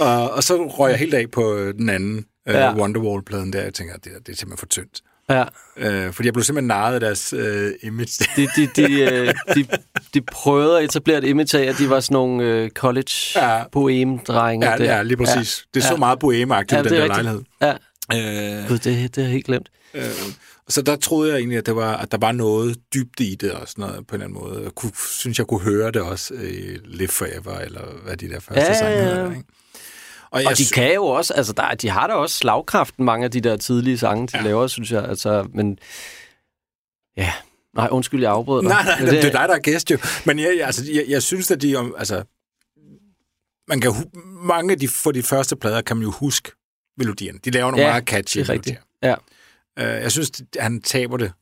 [0.00, 2.16] Og, og så røg jeg helt af på den anden
[2.48, 2.60] øh, Ja.
[2.60, 2.74] ja.
[2.74, 3.62] Wonderwall-pladen der.
[3.62, 5.00] Jeg tænker, det, det er simpelthen for tyndt.
[5.38, 5.44] Ja,
[5.76, 8.24] Øh, fordi jeg blev simpelthen narret af deres øh, image.
[8.36, 9.66] de, de, de, øh, de,
[10.14, 13.58] de prøvede at etablere et image af, at de var sådan nogle øh, college Ja.
[14.62, 14.84] ja, der.
[14.84, 15.66] ja, lige præcis.
[15.74, 15.98] Det så Ja.
[15.98, 17.24] meget bohemagtigt, Ja, ja, den det er der rigtigt.
[17.24, 17.42] lejlighed.
[17.62, 19.68] Ja, Øh, Gud, det, det har jeg helt glemt.
[19.94, 20.02] Øh,
[20.68, 23.52] så der troede jeg egentlig, at, det var, at der var noget dybt i det
[23.52, 24.62] og sådan noget på en eller anden måde.
[24.64, 28.40] Jeg kunne, synes, jeg kunne høre det også i Live Forever, eller hvad de der
[28.40, 29.14] første Ja, ja, sange ja, ja.
[29.14, 29.30] hedder.
[29.30, 29.42] Ikke?
[30.32, 33.24] Og, jeg, Og de kan jo også, altså der, de har da også slagkraften, mange
[33.24, 34.42] af de der tidlige sange, de ja.
[34.44, 35.04] Laver, synes jeg.
[35.04, 35.78] Altså, men
[37.16, 37.32] ja,
[37.74, 38.68] nej, undskyld, jeg afbrød dig.
[38.68, 39.98] Nej, nej, Men det, det er dig, der er gæst jo.
[40.26, 41.78] Men jeg, altså, jeg, jeg synes, at de...
[41.98, 42.24] Altså,
[43.68, 43.92] man kan,
[44.24, 46.52] mange af de, for de første plader kan man jo huske
[46.98, 47.38] melodierne.
[47.44, 48.80] De laver nogle Ja, meget catchy det er rigtigt.
[49.02, 49.18] melodier.
[49.78, 49.96] Ja.
[49.96, 51.32] Øh, jeg synes, at han taber det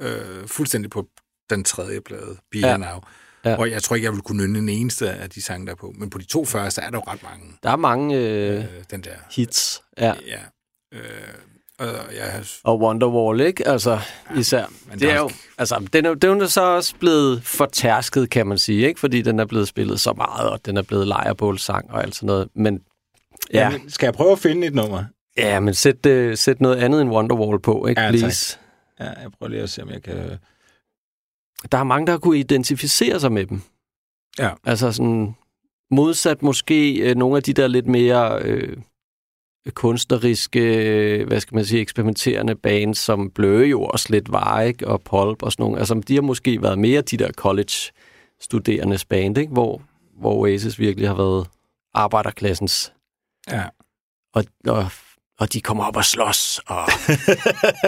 [0.00, 1.06] øh, fuldstændig på
[1.50, 2.76] den tredje plade, Be ja.
[2.76, 3.00] Now.
[3.44, 3.50] Ja.
[3.50, 3.56] Ja.
[3.56, 5.76] Og jeg tror ikke, jeg vil kunne nynne en eneste af de sange, der er
[5.76, 5.94] på.
[5.98, 7.44] Men på de to første er der jo ret mange.
[7.62, 9.10] Der er mange øh, Øh, den der.
[9.30, 10.14] hits, ja.
[10.26, 10.40] Ja.
[10.94, 11.00] Øh,
[11.78, 13.68] og jeg, Og Wonderwall, ikke?
[13.68, 13.98] Altså,
[14.36, 14.64] især.
[14.90, 18.58] men Det er jo, altså, den er, den er så også blevet fortærsket, kan man
[18.58, 19.00] sige, ikke?
[19.00, 22.26] Fordi den er blevet spillet så meget, og den er blevet lejrebålsang og alt sådan
[22.26, 22.48] noget.
[22.54, 22.80] Men
[23.52, 25.04] ja, Men skal jeg prøve at finde et nummer?
[25.36, 28.00] ja men sæt, øh, sæt noget andet end Wonderwall på, ikke?
[28.00, 28.58] Ja, Please.
[29.00, 30.38] Ja, jeg prøver lige at se, om jeg kan...
[31.72, 33.60] Der er mange, der har kunne identificere sig med dem.
[34.38, 34.50] Ja.
[34.64, 35.34] Altså sådan
[35.90, 38.76] modsat måske øh, nogle af de der lidt mere øh,
[39.74, 44.88] kunstneriske, øh, hvad skal man sige, eksperimenterende bands, som Blø jo også lidt var, ikke?
[44.88, 45.78] Og Pulp og sådan nogle.
[45.78, 49.52] Altså, de har måske været mere de der college-studerendes band, ikke?
[49.52, 49.82] Hvor,
[50.20, 51.46] hvor Oasis virkelig har været
[51.94, 52.92] arbejderklassens.
[53.50, 53.64] Ja.
[54.34, 54.86] Og, og,
[55.38, 56.84] og de kommer op og slås, og,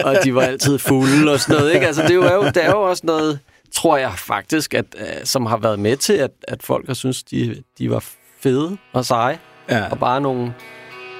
[0.05, 1.87] og de var altid fulde og sådan noget, ikke?
[1.87, 3.39] Altså, det er jo, det er jo også noget,
[3.75, 7.23] tror jeg faktisk, at, øh, som har været med til, at, at folk har synes
[7.23, 8.03] de, de var
[8.39, 9.89] fede og seje, Ja.
[9.91, 10.53] og bare nogle,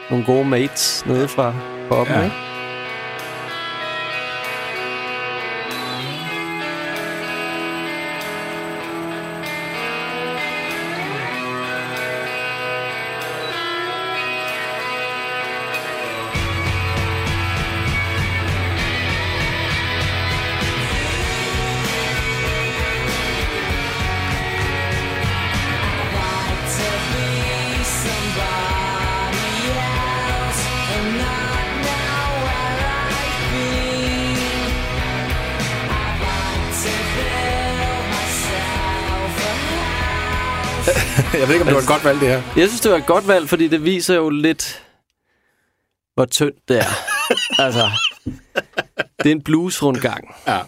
[0.10, 1.56] nogle gode mates nede fra
[1.90, 2.24] poppen, Ja.
[2.24, 2.36] ikke?
[41.82, 42.42] Var et godt valg, det her.
[42.58, 44.84] Jeg synes, det var et godt valg, fordi det viser jo lidt,
[46.14, 46.84] hvor tyndt det er.
[47.66, 47.90] altså,
[49.24, 50.36] det er en bluesrundgang.
[50.48, 50.60] Ja.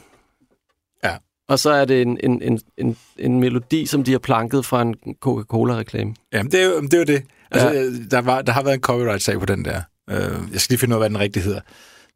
[1.03, 1.17] Ja.
[1.47, 4.81] Og så er det en, en, en, en, en melodi, som de har planket fra
[4.81, 6.15] en Coca-Cola-reklame.
[6.33, 6.93] Jamen, det er jo det.
[6.93, 7.23] Er jo det.
[7.51, 7.79] Altså, Ja.
[7.81, 7.89] ja.
[8.11, 9.81] der, var, der har været en copyright-sag på den der.
[10.07, 10.17] Uh,
[10.51, 11.61] jeg skal lige finde ud af, hvad den rigtig hedder.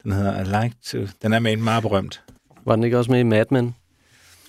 [0.04, 0.98] Den hedder I Like To...
[1.22, 2.22] Den er med en meget berømt.
[2.66, 3.76] Var den ikke også med i Mad Men?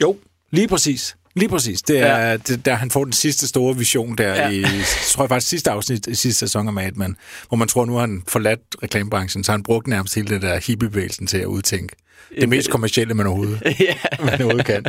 [0.02, 0.16] Jo,
[0.50, 1.16] lige præcis.
[1.38, 1.82] Lige præcis.
[1.82, 2.36] Det er Ja.
[2.36, 4.48] det, der, han får den sidste store vision der Ja.
[4.50, 4.62] i,
[5.10, 7.16] tror jeg faktisk, sidste afsnit i sidste sæson af Mad Men,
[7.48, 10.60] hvor man tror, nu har han forladt reklamebranchen, så han brugt nærmest hele det der
[10.66, 11.96] hippiebevægelsen til at udtænke
[12.40, 14.84] det mest kommercielle, man overhovedet, ja, man overhovedet kan.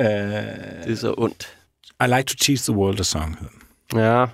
[0.00, 1.48] Uh, det er så ondt.
[2.00, 3.38] I Like To Teach the World a Song.
[3.94, 4.26] Ja.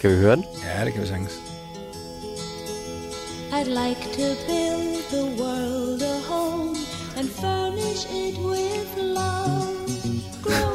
[0.00, 0.44] Kan vi høre den?
[0.64, 1.32] Ja, det kan vi sagtens.
[3.52, 6.11] I'd like to build the world a
[7.22, 9.64] and furnish it with love.
[10.42, 10.72] Grow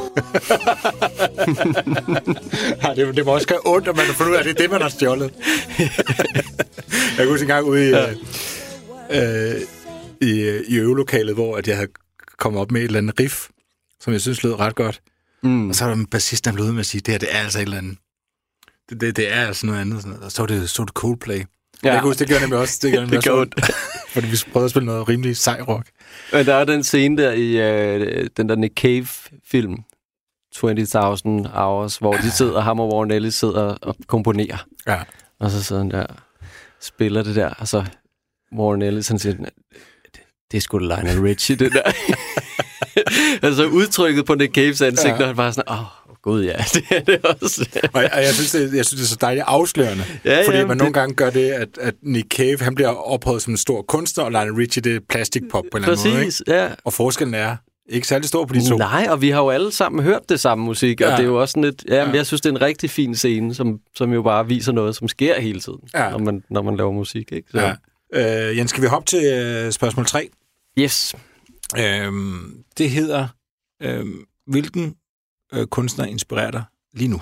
[2.84, 4.62] Ja, det, det må også gøre ondt, at man fundet ud af, at det er
[4.62, 5.34] det, man har stjålet.
[7.18, 8.12] jeg kunne huske en gang ude i, ja.
[9.12, 9.62] øh,
[10.22, 11.92] i, øh, i øvelokalet, hvor at jeg havde
[12.38, 13.48] kommet op med et eller andet riff,
[14.02, 15.02] som jeg synes lød ret godt.
[15.44, 15.70] Mm.
[15.70, 17.40] Og så var der en bassist, der blev med at sige, det her, det er
[17.40, 17.98] altså et eller andet.
[18.90, 20.02] Det, det, det er altså noget andet.
[20.02, 20.26] Sådan noget.
[20.26, 21.44] Og så var det, så var det Coldplay.
[21.84, 21.92] Ja.
[21.92, 22.80] Jeg kan huske, det gjorde nemlig også.
[22.82, 23.74] Det, gjorde nemlig Det også gjorde
[24.14, 25.88] Fordi vi prøvede at spille noget rimelig sej rock.
[26.34, 27.48] Men der er den scene der i
[27.96, 29.76] øh, den der Nick Cave-film,
[30.56, 34.58] 20.000 Hours, hvor de sidder, ham og Warren Ellis sidder og komponerer.
[34.88, 35.00] Ja.
[35.40, 36.06] Og så sidder han der
[36.82, 37.86] spiller det der, og så
[38.58, 39.50] Warren Ellis, han siger, det,
[40.52, 41.92] det er sgu da Lionel Richie, det der.
[43.48, 45.18] altså udtrykket på Nick Caves ansigt, Ja.
[45.20, 45.86] når han bare sådan, åh, oh,
[46.28, 47.70] gud ja, det er det også.
[47.94, 50.04] Og jeg, og jeg, synes, det, jeg synes, det er så dejligt afslørende.
[50.26, 52.90] Ja, fordi ja, man det- nogle gange gør det, at, at Nick Cave han bliver
[52.90, 56.12] ophøjet som en stor kunstner, og Lionel Richie det er plastikpop på en eller anden
[56.14, 56.24] måde.
[56.26, 56.54] Præcis, Ikke?
[56.60, 56.70] ja.
[56.86, 57.56] Og forskellen er
[57.90, 58.78] ikke særlig stor på de to.
[58.78, 61.16] Nej, og vi har jo alle sammen hørt det samme musik, og Ja.
[61.16, 61.84] det er jo også sådan lidt...
[61.90, 62.18] Ja, men Ja.
[62.18, 65.08] jeg synes, det er en rigtig fin scene, som, som jo bare viser noget, som
[65.08, 66.10] sker hele tiden, Ja.
[66.10, 67.48] når, man, når man laver musik, ikke?
[67.52, 67.74] Så.
[68.14, 68.50] Ja.
[68.50, 70.30] Øh, Jens, skal vi hoppe til øh, spørgsmål 3?
[70.80, 71.16] Yes.
[71.80, 73.28] Øhm, det hedder,
[73.84, 74.96] øhm, hvilken
[75.54, 77.22] øh, kunstner inspirerer dig lige nu?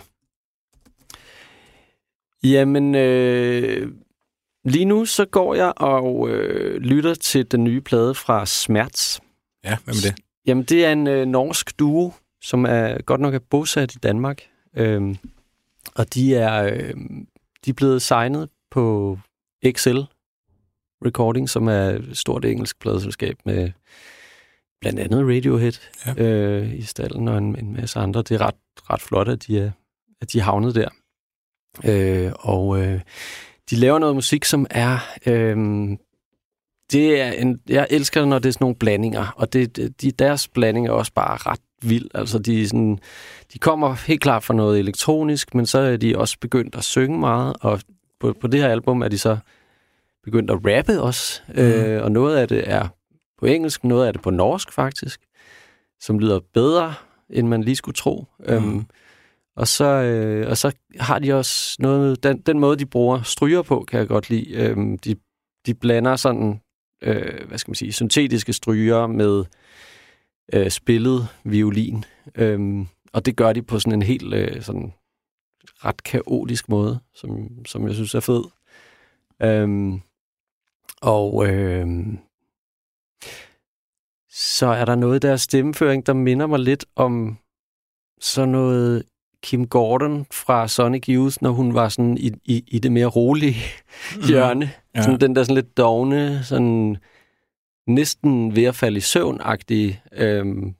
[2.43, 3.91] Jamen, øh,
[4.65, 9.21] lige nu så går jeg og øh, lytter til den nye plade fra Smerts.
[9.63, 10.15] Ja, hvem er det?
[10.45, 14.41] Jamen, det er en øh, norsk duo, som er godt nok er bosat i Danmark.
[14.77, 15.17] Øhm,
[15.95, 16.93] og de er, øh,
[17.65, 19.17] de er blevet signet på
[19.71, 19.99] XL
[21.05, 23.71] Recording, som er et stort engelsk pladeselskab med
[24.85, 25.73] blandt andet Radiohead
[26.05, 26.23] Ja.
[26.23, 28.21] øh, i stallen og en, en masse andre.
[28.21, 28.55] Det er ret,
[28.89, 29.71] ret flot, at de er,
[30.21, 30.89] at de er havnet der.
[31.85, 33.01] Øh, og øh,
[33.69, 34.97] de laver noget musik, som er...
[35.25, 35.57] Øh,
[36.91, 40.11] det er en, jeg elsker det, når det er sådan nogle blandinger, og det, de,
[40.11, 42.09] deres blanding er også bare ret vild.
[42.13, 42.99] Altså, de, sådan,
[43.53, 47.19] de kommer helt klart fra noget elektronisk, men så er de også begyndt at synge
[47.19, 47.81] meget, og
[48.19, 49.37] på, på det her album er de så
[50.23, 51.53] begyndt at rappe også, mm.
[51.55, 52.87] øh, og noget af det er
[53.37, 55.21] på engelsk, noget af det på norsk faktisk,
[55.99, 56.93] som lyder bedre,
[57.29, 58.25] end man lige skulle tro.
[58.39, 58.45] Mm.
[58.53, 58.85] Øhm,
[59.55, 63.61] og, så, øh, og så har de også noget, den, den måde, de bruger stryger
[63.61, 64.53] på, kan jeg godt lide.
[64.53, 65.15] Øhm, de,
[65.65, 66.61] de blander sådan,
[67.01, 69.45] øh, hvad skal man sige, syntetiske stryger med
[70.53, 72.05] øh, spillet violin.
[72.35, 74.93] Øhm, og det gør de på sådan en helt øh, sådan
[75.85, 78.43] ret kaotisk måde, som, som jeg synes er fed.
[79.41, 80.01] Øhm,
[81.01, 82.19] og øhm,
[84.35, 87.37] så er der noget i deres stemmeføring, der minder mig lidt om
[88.21, 89.03] sådan noget
[89.43, 93.55] Kim Gordon fra Sonic Youth, når hun var sådan i, i, i det mere rolige
[94.27, 94.71] hjørne.
[94.95, 95.01] Ja.
[95.01, 96.97] Sådan den der sådan lidt dogne, sådan
[97.87, 100.75] næsten ved at falde i søvn-agtige øhm,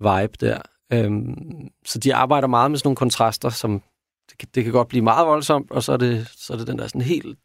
[0.00, 0.58] vibe der.
[0.92, 3.82] Øhm, så de arbejder meget med sådan nogle kontraster, som
[4.30, 6.66] det kan, det kan godt blive meget voldsomt, og så er det, så er det
[6.66, 7.38] den der sådan helt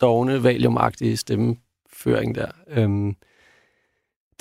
[0.00, 2.50] dogne, valiumagtige stemmeføring der.
[2.66, 3.16] Øhm,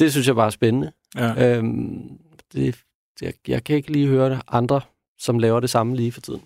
[0.02, 0.92] det synes jeg bare er spændende.
[1.16, 1.58] Ja.
[1.58, 2.20] Øhm,
[2.54, 2.80] det,
[3.20, 4.82] det, jeg kan ikke lige høre andre,
[5.20, 6.42] som laver det samme lige for tiden.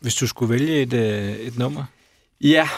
[0.00, 1.84] Hvis du skulle vælge et, øh, et nummer.
[2.40, 2.68] Ja.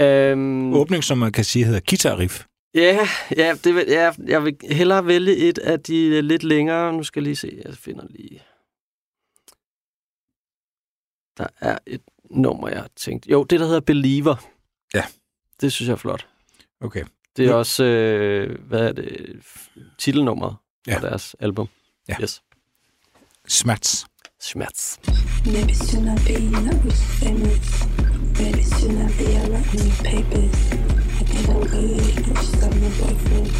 [0.00, 2.44] Øhm, Åbningsnummer kan sige hedder Guitar Riff.
[2.74, 6.92] Ja, ja, det vil, ja, jeg vil hellere vælge et af de lidt længere.
[6.92, 8.42] Nu skal jeg lige se, jeg finder lige...
[11.38, 13.26] Der er et nummer, jeg har tænkt.
[13.26, 14.36] Jo, det der hedder Believer.
[14.94, 15.04] Ja.
[15.60, 16.28] Det synes jeg er flot.
[16.80, 17.04] Okay.
[17.36, 17.54] Det er Ja.
[17.54, 19.36] også, øh, hvad er det,
[19.98, 20.98] titelnummeret Ja.
[21.00, 21.68] på deres album.
[22.08, 22.14] Ja.
[22.22, 22.42] Yes.
[23.48, 24.06] Smerts.
[24.40, 24.96] Schmerz.
[25.46, 27.66] Maybe should not be not rich famous.
[28.40, 30.58] Maybe should not be in your papers.
[31.20, 33.50] I think I'm good, I just got my boyfriend.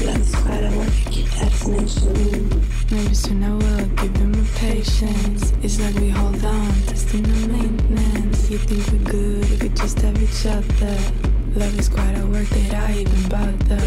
[0.00, 2.64] Is quite a work, I keep abstination.
[2.90, 5.42] Maybe soon I will give him a patience.
[5.62, 8.50] It's like we hold on, testing the maintenance.
[8.50, 10.96] You think we're good we just have each other.
[11.56, 13.80] Love is quite a work that I even bother.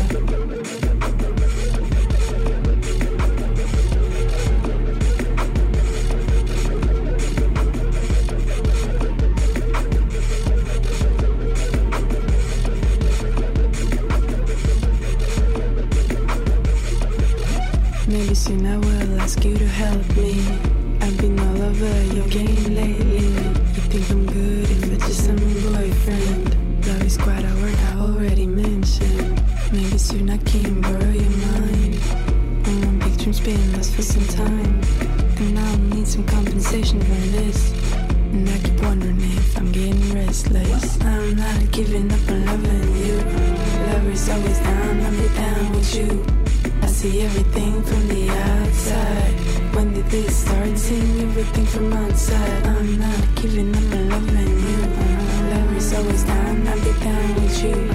[18.07, 20.41] Maybe soon I will ask you to help me.
[21.01, 23.25] I've been all over your game lately.
[23.25, 26.52] You think I'm good if I just a boyfriend.
[27.17, 29.41] Quite a word I already mentioned.
[29.71, 31.99] Maybe soon I can borrow your mind.
[32.65, 34.81] My big dreams been lost for some time.
[35.37, 37.71] And now I need some compensation for this.
[38.33, 41.01] And I keep wondering if I'm getting restless.
[41.01, 43.17] I'm not giving up on loving you.
[43.87, 46.42] Love is always down, I'll be down with you.
[47.03, 49.75] I see everything from the outside.
[49.75, 50.77] When did this start?
[50.77, 52.65] Seeing everything from outside.
[52.65, 54.77] I'm not giving up on loving you.
[55.49, 57.89] Love is always down, I'll be down with you.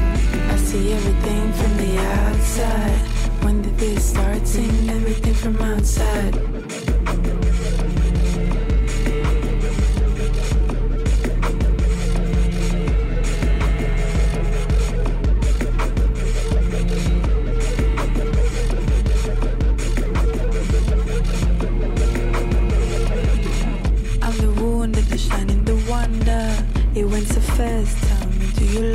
[0.52, 3.00] I see everything from the outside.
[3.42, 4.46] When did this start?
[4.46, 6.97] Seeing everything from outside.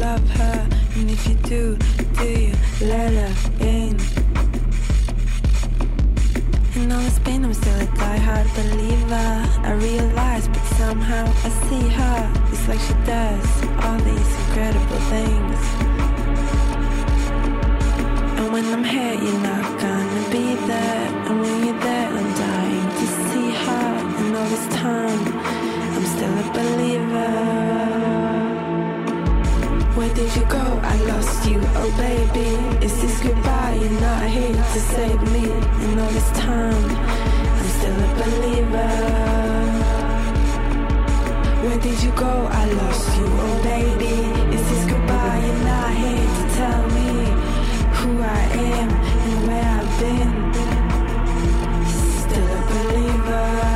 [0.03, 0.67] Love her?
[0.97, 1.77] And if you do,
[2.19, 2.53] do you
[2.91, 3.33] let her
[3.75, 3.91] in?
[6.79, 9.29] In all this pain, I'm still a die-hard believer.
[9.69, 12.19] I realize, but somehow I see her.
[12.51, 13.49] It's like she does
[13.83, 15.59] all these incredible things.
[18.37, 21.05] And when I'm here, you're not gonna be there.
[21.27, 23.87] And when you're there, I'm dying to see her.
[24.21, 25.23] And all this time,
[25.95, 27.72] I'm still a believer.
[30.03, 30.59] Where did you go?
[30.83, 32.49] I lost you, oh baby.
[32.85, 33.79] Is this goodbye?
[33.81, 35.49] You're not here to save me.
[35.49, 36.85] And all this time,
[37.57, 38.93] I'm still a believer.
[41.63, 42.33] Where did you go?
[42.51, 44.15] I lost you, oh baby.
[44.53, 45.39] Is this goodbye?
[45.45, 47.11] You're not here to tell me
[47.97, 48.43] who I
[48.75, 48.89] am
[49.25, 50.31] and where I've been.
[52.19, 53.72] Still a believer.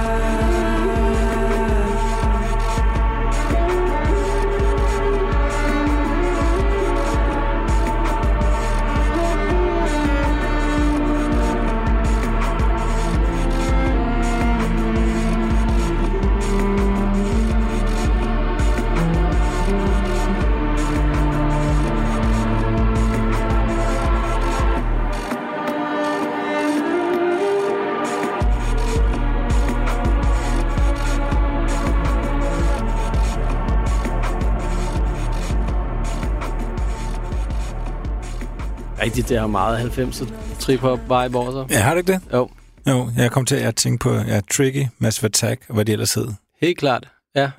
[39.17, 41.75] Rigtigt, det er meget 90'er trip-hop vibe over sig.
[41.77, 42.21] Ja, har du ikke det?
[42.33, 42.49] Jo,
[42.87, 46.13] Jo, jeg kom til at tænke på ja, Tricky, Massive Attack, og hvad de ellers
[46.13, 46.27] hed.
[46.61, 47.09] helt klart.
[47.35, 47.51] Ja.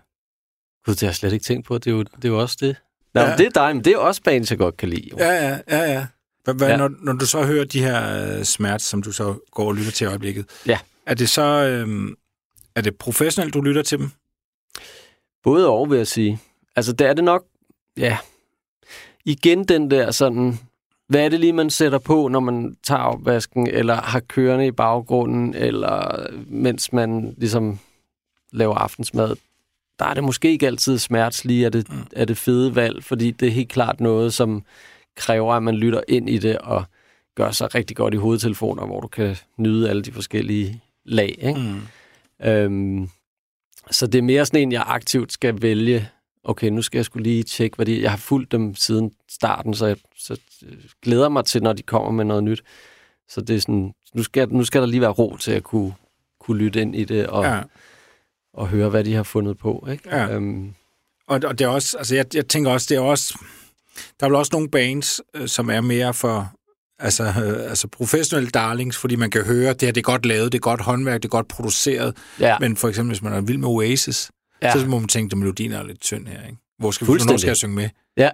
[0.84, 1.78] Gud, det har jeg slet ikke tænkt på.
[1.78, 2.76] Det er jo, det er jo også det.
[3.14, 3.36] Nå, Ja.
[3.36, 5.08] det er dig, men det er også bands, jeg godt kan lide.
[5.12, 5.16] Jo.
[5.18, 6.06] Ja, ja, ja, ja.
[6.52, 6.76] Hvad, ja.
[6.76, 9.92] Når, når du så hører de her øh, smerts, som du så går og lytter
[9.92, 10.78] til i øjeblikket, Ja.
[11.06, 12.08] er det så øh,
[12.74, 14.10] er det professionelt, du lytter til dem?
[15.42, 16.38] Både og, vil jeg sige.
[16.76, 17.44] Altså, det er det nok,
[17.96, 18.18] ja.
[19.24, 20.58] Igen den der sådan,
[21.08, 24.70] hvad er det lige, man sætter på, når man tager opvasken, eller har kørende i
[24.70, 27.78] baggrunden, eller mens man ligesom
[28.52, 29.36] laver aftensmad.
[29.98, 32.06] Der er det måske ikke altid smertelige, er det, mm.
[32.12, 34.62] er det fede valg, fordi det er helt klart noget, som
[35.16, 36.84] kræver, at man lytter ind i det, og
[37.36, 41.36] gør sig rigtig godt i hovedtelefoner, hvor du kan nyde alle de forskellige lag.
[41.38, 41.60] Ikke?
[41.60, 42.46] Mm.
[42.48, 43.08] Øhm,
[43.90, 46.08] så det er mere sådan en, jeg aktivt skal vælge.
[46.48, 48.02] Okay, nu skal jeg skulle lige tjekke, hvad de...
[48.02, 51.82] Jeg har fulgt dem siden starten, så jeg så øh, glæder mig til, når de
[51.82, 52.62] kommer med noget nyt.
[53.28, 55.94] Så det er sådan, nu skal, nu skal der lige være ro til at kunne,
[56.40, 57.60] kunne lytte ind i det og, Ja.
[58.54, 59.86] og høre, hvad de har fundet på.
[59.92, 60.08] Ikke?
[60.16, 60.34] Ja.
[60.34, 60.74] Øhm,
[61.28, 63.38] Og, og det er også, altså jeg, jeg tænker også, det er også,
[64.20, 66.52] der er vel også nogle bands, øh, som er mere for,
[66.98, 70.52] altså, øh, altså professionelle darlings, fordi man kan høre, det her det er godt lavet,
[70.52, 72.16] det er godt håndværk, det er godt produceret.
[72.40, 74.30] ja, Men for eksempel, hvis man er vild med Oasis,
[74.62, 74.72] ja.
[74.72, 76.58] så må man tænke, at melodien er lidt tynd her, ikke?
[76.78, 77.88] Hvor skal hvornår skal jeg synge med?
[78.16, 78.30] Ja,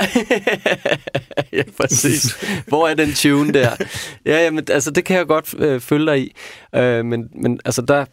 [1.58, 2.36] ja præcis.
[2.66, 3.76] Hvor er den tune der?
[4.24, 6.34] Ja, jamen, altså det kan jeg godt øh, følge dig i.
[6.74, 8.04] Øh, men, men altså der,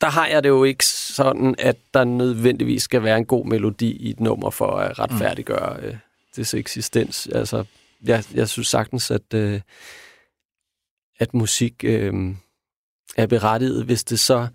[0.00, 3.90] der har jeg det jo ikke sådan, at der nødvendigvis skal være en god melodi
[3.90, 5.96] i et nummer for at retfærdiggøre øh,
[6.36, 7.28] dets eksistens.
[7.34, 7.64] Altså,
[8.02, 9.60] jeg, jeg synes sagtens, at, øh,
[11.18, 12.14] at musik øh,
[13.16, 14.48] er berettiget, hvis det så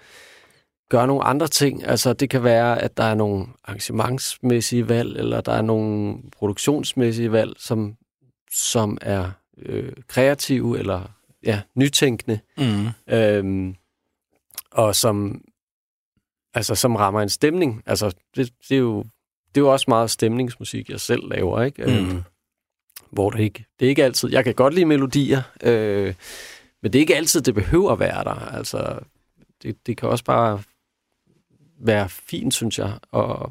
[0.89, 1.87] gør nogle andre ting.
[1.87, 7.31] Altså, det kan være, at der er nogle arrangementsmæssige valg, eller der er nogle produktionsmæssige
[7.31, 7.95] valg, som,
[8.51, 11.01] som er øh, kreative eller
[11.43, 12.87] ja, nytænkende, Mm.
[13.13, 13.75] øhm,
[14.71, 15.41] og som,
[16.53, 17.83] altså, som rammer en stemning.
[17.85, 18.97] Altså, det, det, er jo,
[19.55, 21.85] det er jo også meget stemningsmusik, jeg selv laver, ikke?
[21.85, 21.91] Mm.
[21.91, 22.23] Øhm,
[23.11, 24.31] hvor det ikke, det er ikke altid...
[24.31, 26.13] Jeg kan godt lide melodier, øh,
[26.81, 28.35] men det er ikke altid, det behøver at være der.
[28.55, 28.99] Altså,
[29.63, 30.61] det, det kan også bare
[31.79, 33.49] være fint, synes jeg, at,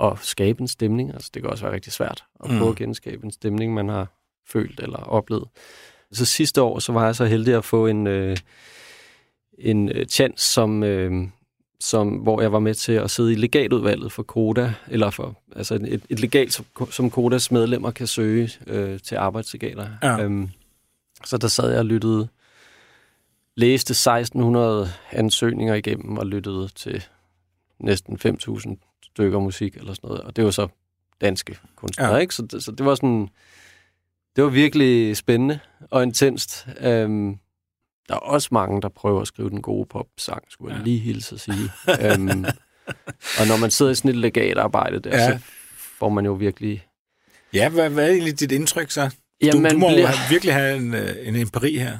[0.00, 1.14] at skabe en stemning.
[1.14, 2.58] Altså, det kan også være rigtig svært at Mm.
[2.58, 4.06] prøve at genskabe en stemning, man har
[4.46, 5.44] følt eller oplevet.
[6.12, 8.36] Så sidste år, så var jeg så heldig at få en, øh,
[9.58, 11.28] en øh, chance, som, øh,
[11.80, 15.74] som, hvor jeg var med til at sidde i legatudvalget for Koda, eller for altså
[15.74, 19.88] et, et legat, som, som Kodas medlemmer kan søge øh, til arbejdslegater.
[20.02, 20.22] Ja.
[20.22, 20.50] Øhm,
[21.24, 22.28] så der sad jeg og lyttede,
[23.56, 27.04] læste 1600 ansøgninger igennem og lyttede til
[27.80, 30.22] næsten 5.000 stykker musik eller sådan noget.
[30.22, 30.68] Og det var så
[31.20, 32.16] danske kunstnere, Ja.
[32.18, 32.34] ikke?
[32.34, 33.28] Så, det- så det var sådan,
[34.36, 35.58] det var virkelig spændende
[35.90, 36.66] og intenst.
[36.80, 37.38] Øhm,
[38.08, 40.84] der er også mange, der prøver at skrive den gode popsang, skulle jeg Ja.
[40.84, 41.70] lige hilse at sige.
[42.12, 42.44] øhm,
[43.40, 45.38] og når man sidder i sådan et legatarbejde der, Ja.
[45.38, 45.44] så
[45.98, 46.86] får man jo virkelig...
[47.52, 49.10] Ja, hvad, hvad er egentlig dit indtryk så?
[49.42, 51.98] Ja, du, man, du må bliver, virkelig have en, øh, en empiri her.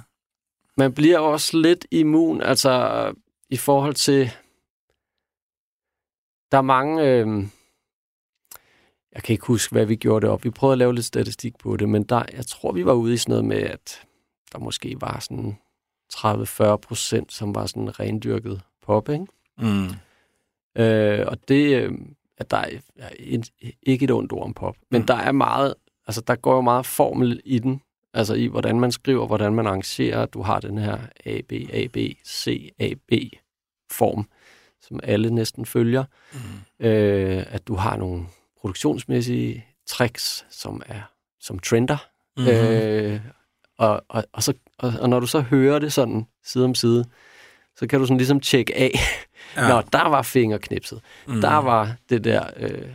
[0.76, 3.12] Man bliver også lidt immun, altså
[3.50, 4.30] i forhold til...
[6.52, 7.02] Der er mange...
[7.04, 7.44] Øh,
[9.12, 10.44] jeg kan ikke huske, hvad vi gjorde det op.
[10.44, 13.14] Vi prøvede at lave lidt statistik på det, men der, jeg tror, vi var ude
[13.14, 14.06] i sådan noget med, at
[14.52, 15.58] der måske var sådan
[16.14, 19.26] 30-40 procent, som var sådan rendyrket pop, ikke?
[19.58, 19.86] Mm.
[20.82, 21.92] Øh, og det, øh,
[22.38, 23.10] at der er, er
[23.82, 25.06] ikke et ondt ord om pop, men Mm.
[25.06, 25.74] der er meget,
[26.06, 27.80] altså der går jo meget formel i den,
[28.14, 30.26] altså i hvordan man skriver, hvordan man arrangerer.
[30.26, 31.96] Du har den her A, B, A, B,
[32.26, 33.12] C, A, B
[33.90, 34.28] form,
[34.80, 36.04] som alle næsten følger.
[36.32, 36.86] Mm.
[36.86, 38.26] Øh, at du har nogle
[38.60, 41.00] produktionsmæssige tricks, som er
[41.40, 41.96] som trender.
[42.36, 42.52] Mm-hmm.
[42.52, 43.20] Øh,
[43.78, 47.04] og, og, og, så, og, og når du så hører det sådan side om side,
[47.76, 48.90] så kan du sådan ligesom tjekke af,
[49.56, 49.68] ja.
[49.68, 51.00] Nå, der var fingerknipset.
[51.26, 51.34] mm.
[51.34, 51.40] Mm.
[51.40, 52.88] Der var det der, øh,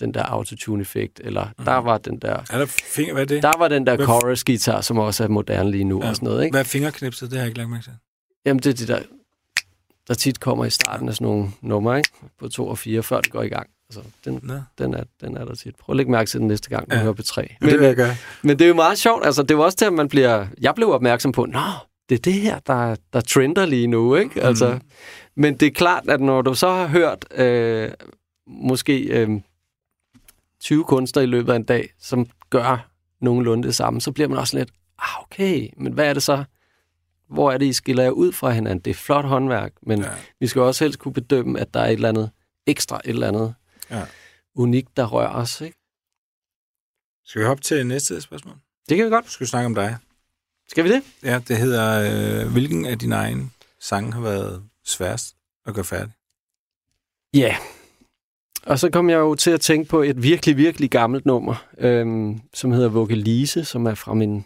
[0.00, 1.64] den der autotune-effekt, eller mm.
[1.64, 3.42] der var den der, Er der finger, hvad er det?
[3.42, 6.08] der var den der Hvad- chorus-guitar, som også er moderne lige nu Ja.
[6.08, 6.52] og sådan noget, ikke?
[6.52, 7.30] Hvad er fingerknipset?
[7.30, 7.92] Det har jeg ikke lagt mærke til.
[8.46, 8.98] Jamen, det er det der,
[10.08, 12.10] der tit kommer i starten af sådan nogle numre, ikke?
[12.38, 13.66] På to og fire, før det går i gang.
[13.90, 14.34] Altså, den,
[14.78, 15.76] den, er, den er der tit.
[15.76, 16.98] Prøv at lægge mærke til den næste gang, du Ja.
[16.98, 17.02] ja.
[17.02, 17.54] hører på tre.
[17.60, 18.14] Men, det vil jeg gøre.
[18.42, 19.26] Men det er jo meget sjovt.
[19.26, 20.46] Altså, det er jo også til, at man bliver...
[20.60, 21.60] Jeg blev opmærksom på, nå,
[22.08, 24.42] det er det her, der, der trender lige nu, ikke?
[24.42, 24.80] Altså, Mm.
[25.36, 27.90] Men det er klart, at når du så har hørt øh,
[28.46, 29.30] måske øh,
[30.60, 32.90] 20 kunstnere i løbet af en dag, som gør
[33.20, 36.44] nogenlunde det samme, så bliver man også lidt, ah, okay, men hvad er det så?
[37.28, 38.78] Hvor er det, I skiller jer ud fra hinanden?
[38.84, 40.10] Det er flot håndværk, men Ja.
[40.40, 42.30] vi skal også helst kunne bedømme, at der er et eller andet
[42.66, 43.54] ekstra, et eller andet
[43.90, 44.06] Ja.
[44.54, 45.76] unikt, der rører os, ikke?
[47.24, 48.54] Skal vi hoppe til næste spørgsmål?
[48.88, 49.30] Det kan vi godt.
[49.30, 49.96] Skal snakke om dig.
[50.68, 51.02] Skal vi det?
[51.22, 53.50] Ja, det hedder, øh, hvilken af dine egne
[53.80, 55.36] sange har været sværest
[55.66, 56.12] at gøre færdig?
[57.34, 57.38] Ja.
[57.40, 57.56] Yeah.
[58.66, 62.40] Og så kom jeg jo til at tænke på et virkelig, virkelig gammelt nummer, øhm,
[62.54, 64.44] som hedder Vokalise, som er fra min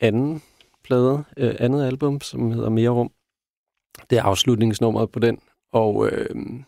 [0.00, 0.42] anden
[0.84, 3.12] plade, øh, andet album, som hedder Mere Rum.
[4.10, 5.38] Det er afslutningsnummeret på den.
[5.72, 6.64] Og øhm,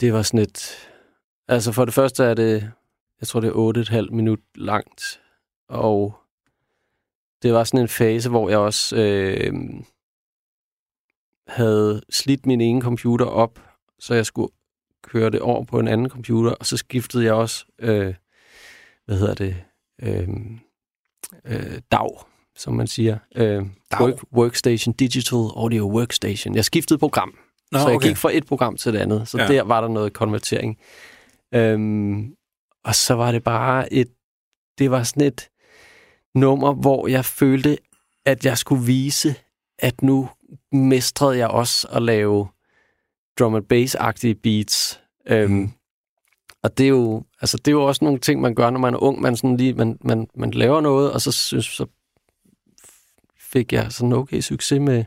[0.00, 0.88] det var sådan et...
[1.48, 2.72] Altså for det første er det,
[3.20, 5.20] jeg tror det er 8,5 minut langt.
[5.68, 6.14] Og
[7.42, 9.54] det var sådan en fase, hvor jeg også øh,
[11.46, 13.60] havde slidt min ene computer op,
[13.98, 14.52] så jeg skulle
[15.02, 18.14] køre det over på en anden computer, og så skiftede jeg også, øh,
[19.06, 19.56] hvad hedder det,
[20.02, 20.28] øh,
[21.44, 22.08] øh, DAW,
[22.56, 23.18] som man siger.
[23.36, 23.62] Øh,
[24.00, 26.54] work, workstation, Digital Audio Workstation.
[26.54, 27.34] Jeg skiftede program,
[27.72, 28.08] Nå, så jeg okay.
[28.08, 29.48] gik fra et program til det andet, så ja.
[29.48, 30.78] der var der noget konvertering.
[31.54, 32.34] Øhm,
[32.84, 34.08] og så var det bare et,
[34.78, 35.48] det var sådan et
[36.34, 37.78] nummer, hvor jeg følte,
[38.26, 39.34] at jeg skulle vise,
[39.78, 40.28] at nu
[40.72, 42.48] mestrede jeg også at lave
[43.38, 45.00] drum and bass-agtige beats.
[45.26, 45.70] Øhm, Mm.
[46.62, 48.94] Og det er, jo, altså, det er jo også nogle ting, man gør, når man
[48.94, 49.20] er ung.
[49.20, 51.86] Man, sådan lige, man, man, man laver noget, og så, synes, så
[53.38, 55.04] fik jeg sådan okay succes med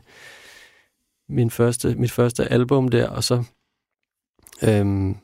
[1.28, 3.44] min første, mit første album der, og så,
[4.62, 5.16] øhm,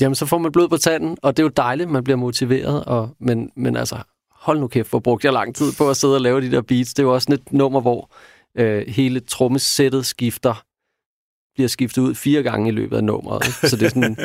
[0.00, 2.84] jamen, så får man blod på tanden, og det er jo dejligt, man bliver motiveret,
[2.84, 6.14] og, men, men altså, hold nu kæft, hvor brugte jeg lang tid på at sidde
[6.14, 6.94] og lave de der beats.
[6.94, 8.10] Det er jo også sådan et nummer, hvor
[8.54, 10.64] øh, hele trommesættet skifter,
[11.58, 13.44] bliver skiftet ud fire gange i løbet af nummeret.
[13.44, 14.16] Så det er sådan,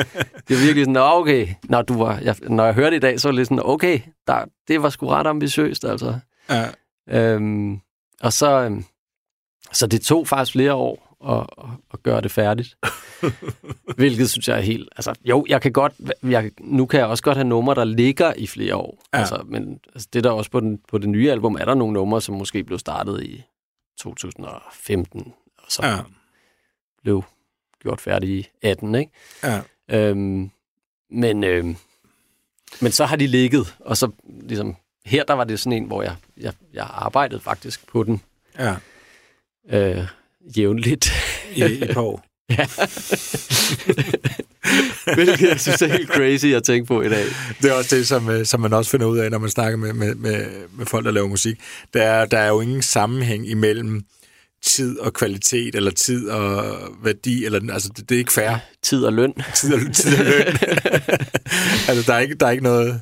[0.48, 3.00] det er virkelig sådan, "Nå, okay, når, du var, jeg, når jeg hørte det i
[3.00, 6.18] dag, så var det lidt sådan, okay, der, det var sgu ret ambitiøst, altså.
[6.50, 6.66] Ja.
[7.10, 7.80] Øhm,
[8.20, 8.84] og så, øhm,
[9.72, 12.76] så det tog faktisk flere år at, at, gøre det færdigt.
[13.96, 14.88] Hvilket synes jeg er helt...
[14.96, 15.92] Altså, jo, jeg kan godt...
[16.22, 19.02] Jeg, nu kan jeg også godt have numre, der ligger i flere år.
[19.14, 19.18] Ja.
[19.18, 21.92] Altså, men altså, det der også på, den, på det nye album, er der nogle
[21.94, 23.42] numre, som måske blev startet i
[24.00, 25.98] 2015, og så Ja.
[27.04, 27.24] Blev
[27.82, 29.12] gjort færdig i 18, ikke?
[29.42, 29.60] Ja.
[29.90, 30.50] Øhm,
[31.10, 31.76] men, øhm,
[32.80, 34.76] men så har de ligget, og så ligesom...
[35.04, 38.22] Her der var det sådan en, hvor jeg, jeg, jeg arbejdede faktisk på den
[38.58, 38.74] ja.
[39.70, 40.06] øh,
[40.56, 41.12] jævnligt.
[41.54, 42.20] I, i et par.
[42.50, 42.66] Ja.
[45.14, 47.24] Hvilket jeg synes er helt crazy at tænke på i dag.
[47.62, 49.76] Det er også det, som, øh, som man også finder ud af, når man snakker
[49.76, 51.60] med, med, med, med folk, der laver musik.
[51.94, 54.04] Der er, der er jo ingen sammenhæng imellem
[54.64, 58.56] tid og kvalitet, eller tid og værdi, eller, altså det, det er ikke fair.
[58.82, 59.34] Tid og løn.
[59.54, 60.46] Tid og, tid og løn.
[61.88, 63.00] altså der er, ikke, der er ikke noget,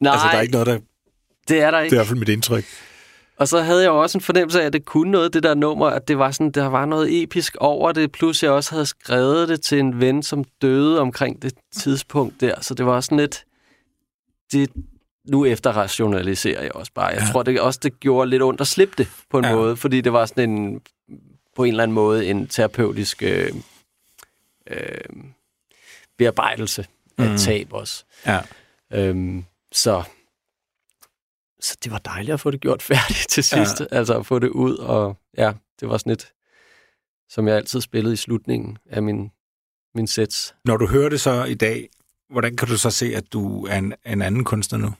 [0.00, 0.82] Nej, altså, der er ikke noget, der, det
[1.48, 1.96] det er der er i ikke.
[1.96, 2.64] hvert fald mit indtryk.
[3.38, 5.54] Og så havde jeg jo også en fornemmelse af, at det kunne noget, det der
[5.54, 8.86] nummer, at det var sådan, der var noget episk over det, plus jeg også havde
[8.86, 13.18] skrevet det til en ven, som døde omkring det tidspunkt der, så det var sådan
[13.18, 13.44] lidt,
[14.52, 14.70] det,
[15.30, 17.06] nu efter rationaliserer jeg også bare.
[17.06, 17.32] Jeg Ja.
[17.32, 19.54] tror det også, det gjorde lidt ondt at slippe det på en Ja.
[19.54, 20.80] måde, fordi det var sådan en,
[21.56, 23.52] på en eller anden måde, en terapeutisk øh,
[24.70, 24.98] øh,
[26.18, 26.86] bearbejdelse
[27.18, 27.36] af mm.
[27.36, 28.04] tab også.
[28.26, 28.40] Ja.
[28.92, 30.02] Øhm, så,
[31.60, 33.80] så det var dejligt at få det gjort færdigt til sidst.
[33.80, 33.86] Ja.
[33.90, 36.32] Altså at få det ud, og ja, det var sådan et,
[37.28, 39.30] som jeg altid spillede i slutningen af min,
[39.94, 40.54] min sets.
[40.64, 41.88] Når du hører det så i dag,
[42.30, 44.92] hvordan kan du så se, at du er en, en anden kunstner nu?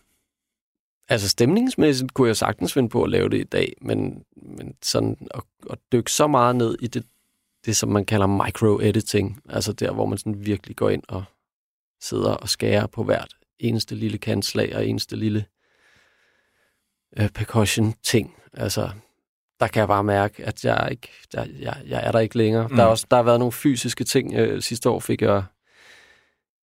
[1.11, 5.29] Altså stemningsmæssigt kunne jeg sagtens finde på at lave det i dag, men, men sådan
[5.35, 7.07] at, at dykke så meget ned i det,
[7.67, 11.25] det, som man kalder micro-editing, altså der, hvor man sådan virkelig går ind og
[12.01, 15.45] sidder og skærer på hvert eneste lille kantslag og eneste lille
[17.19, 18.35] øh, percussion-ting.
[18.53, 18.91] Altså,
[19.61, 22.69] der kan jeg bare mærke, at jeg, ikke, jeg, jeg, jeg er der ikke længere.
[22.69, 22.77] Mm.
[22.77, 24.35] Der, er også, der har været nogle fysiske ting.
[24.35, 25.45] Øh, sidste år fik jeg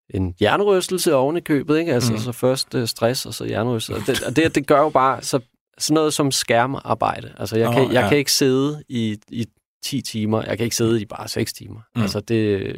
[0.10, 1.93] en hjernerystelse oven i købet, ikke?
[1.93, 2.20] Altså, mm.
[2.20, 4.01] så først øh, stress, og så hjernerystelse.
[4.01, 5.39] Og det, og det, det gør jo bare så,
[5.78, 7.34] sådan noget som skærmarbejde.
[7.38, 8.10] Altså, jeg, Åh, kan, jeg ja.
[8.10, 9.45] kan ikke sidde i, i
[9.84, 10.43] 10 timer.
[10.43, 11.80] Jeg kan ikke sidde i bare 6 timer.
[11.95, 12.01] Mm.
[12.01, 12.76] Altså, det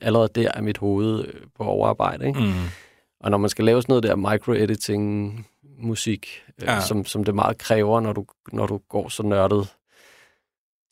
[0.00, 2.40] allerede der er mit hoved øh, på overarbejde, ikke?
[2.40, 2.52] Mm.
[3.20, 5.46] Og når man skal lave sådan noget der micro-editing
[5.78, 6.72] musik, ja.
[6.72, 6.76] Ja.
[6.76, 9.68] øh, som, som det meget kræver, når du, når du går så nørdet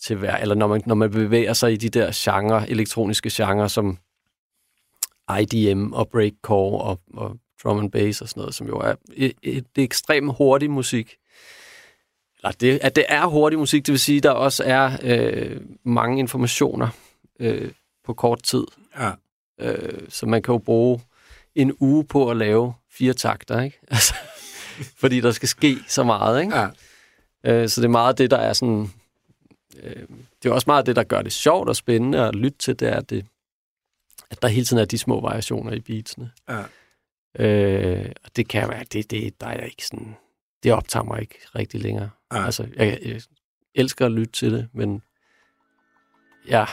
[0.02, 3.68] til hver, eller når man, når man bevæger sig i de der genre, elektroniske genre,
[3.68, 3.98] som
[5.38, 9.32] IDM og breakcore og, og drum and bass og sådan noget, som jo er et,
[9.42, 11.16] et, det er ekstremt hurtig musik.
[12.38, 15.60] Eller det, at det er hurtig musik, det vil sige, at der også er øh,
[15.84, 16.88] mange informationer
[17.40, 17.70] øh,
[18.04, 18.64] på kort tid.
[18.98, 19.10] Ja.
[19.60, 21.00] Øh, så man kan jo bruge
[21.54, 23.78] en uge på at lave fire takter, ikke?
[23.90, 24.14] Altså,
[24.96, 26.56] fordi der skal ske så meget, ikke?
[26.56, 26.68] Ja.
[27.44, 28.90] Øh, så det er meget det, der er sådan...
[29.82, 30.06] Øh,
[30.42, 32.88] det er også meget det, der gør det sjovt og spændende at lytte til, det
[32.88, 33.26] er, at, det,
[34.32, 36.30] at der hele tiden er de små variationer i beatsene.
[36.48, 36.62] Ja.
[37.38, 40.16] Øh, og det kan være, det, det, der er ikke sådan...
[40.62, 42.10] Det optager mig ikke rigtig længere.
[42.32, 42.44] Ja.
[42.44, 43.20] Altså, jeg, jeg
[43.74, 45.02] elsker at lytte til det, men
[46.48, 46.64] ja,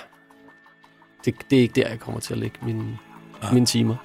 [1.26, 2.98] det, det er ikke der, jeg kommer til at lægge mine,
[3.44, 3.52] Ja.
[3.52, 3.96] mine timer.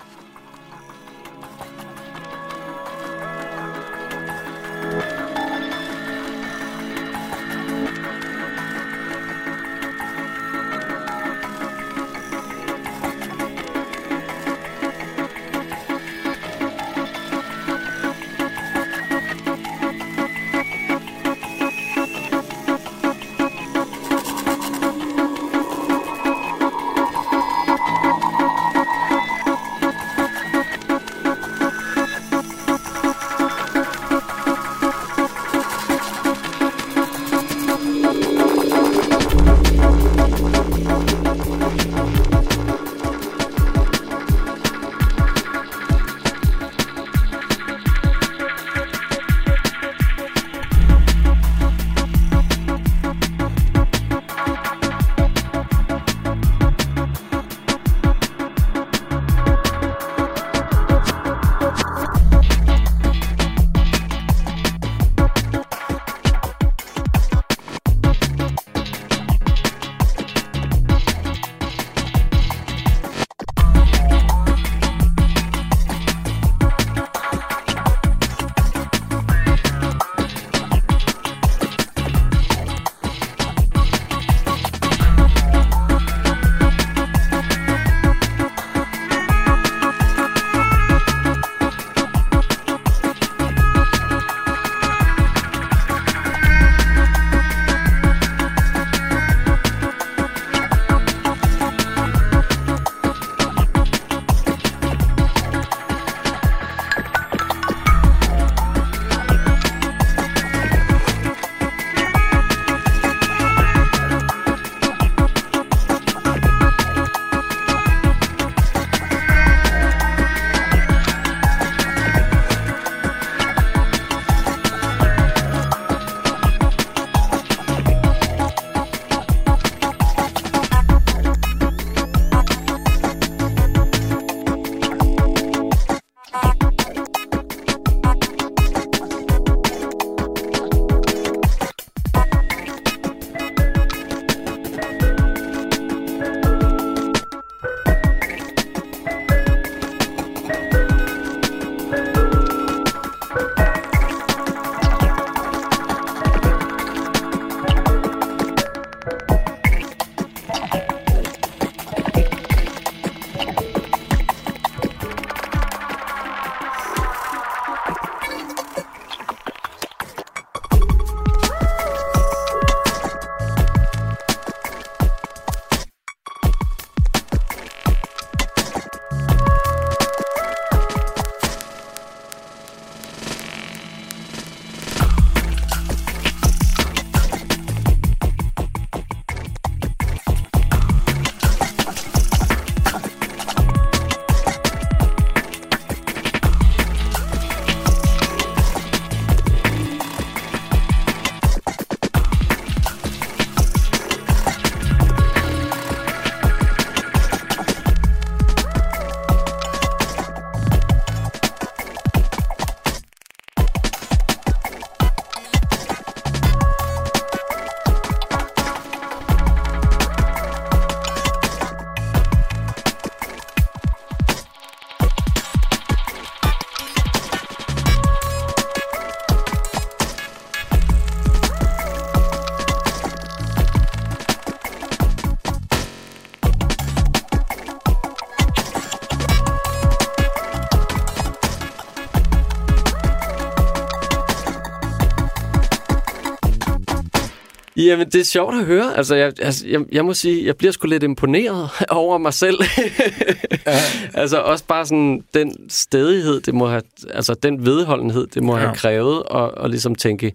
[247.85, 248.97] Jamen, det er sjovt at høre.
[248.97, 252.59] Altså, jeg, altså, jeg, jeg må sige, jeg bliver sgu lidt imponeret over mig selv.
[253.67, 253.79] ja.
[254.15, 258.63] altså, også bare sådan den stedighed, det må have, altså den vedholdenhed, det må ja.
[258.65, 260.33] have krævet, og, og ligesom tænke,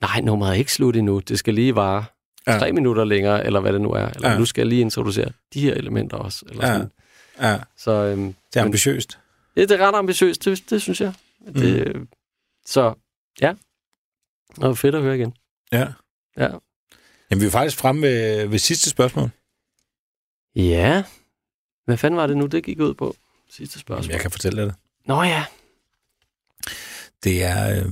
[0.00, 2.04] nej, nummeret er ikke slut endnu, det skal lige vare
[2.46, 2.58] ja.
[2.58, 4.06] tre minutter længere, eller hvad det nu er.
[4.08, 4.38] Eller ja.
[4.38, 6.44] nu skal jeg lige introducere de her elementer også.
[6.50, 6.72] Eller Ja.
[6.72, 6.90] sådan.
[7.40, 9.18] Ja, Så, øhm, det er ambitiøst.
[9.56, 11.12] Ja, det er ret ambitiøst, det, det synes jeg.
[11.54, 12.08] Det, mm.
[12.66, 12.94] Så
[13.40, 13.54] ja,
[14.54, 15.32] det var fedt at høre igen.
[15.72, 15.86] Ja.
[16.36, 16.48] Ja.
[17.30, 19.30] Jamen, vi er faktisk fremme ved, ved sidste spørgsmål.
[20.54, 21.04] Ja.
[21.84, 23.16] Hvad fanden var det nu, det gik ud på?
[23.50, 24.12] Sidste Jamen, spørgsmål.
[24.12, 24.76] jeg kan fortælle dig det.
[25.06, 25.44] Nå ja.
[27.24, 27.86] Det er, øh,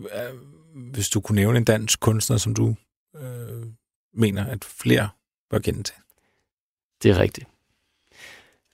[0.00, 0.36] øh,
[0.74, 2.74] hvis du kunne nævne en dansk kunstner, som du
[3.16, 3.66] øh,
[4.14, 5.08] mener, at flere
[5.50, 5.94] bør kende til.
[7.02, 7.46] Det er rigtigt.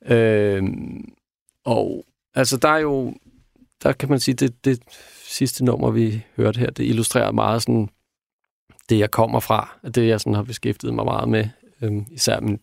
[0.07, 1.15] Øhm,
[1.65, 3.15] og altså, der er jo,
[3.83, 4.83] der kan man sige, det, det
[5.25, 7.89] sidste nummer, vi hørte her, det illustrerer meget sådan,
[8.89, 11.49] det jeg kommer fra, og det jeg sådan har beskæftiget mig meget med,
[11.83, 12.61] øhm, især min,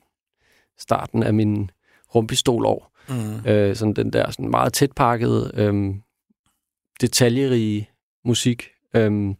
[0.78, 1.71] starten af min
[2.15, 2.93] rumpistolår.
[3.09, 3.49] Mm.
[3.49, 6.01] Øh, sådan den der sådan meget tætpakkede, øhm,
[7.01, 7.89] detaljerige
[8.26, 9.36] musik, øhm,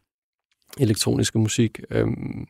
[0.80, 1.80] elektroniske musik.
[1.90, 2.48] Øhm,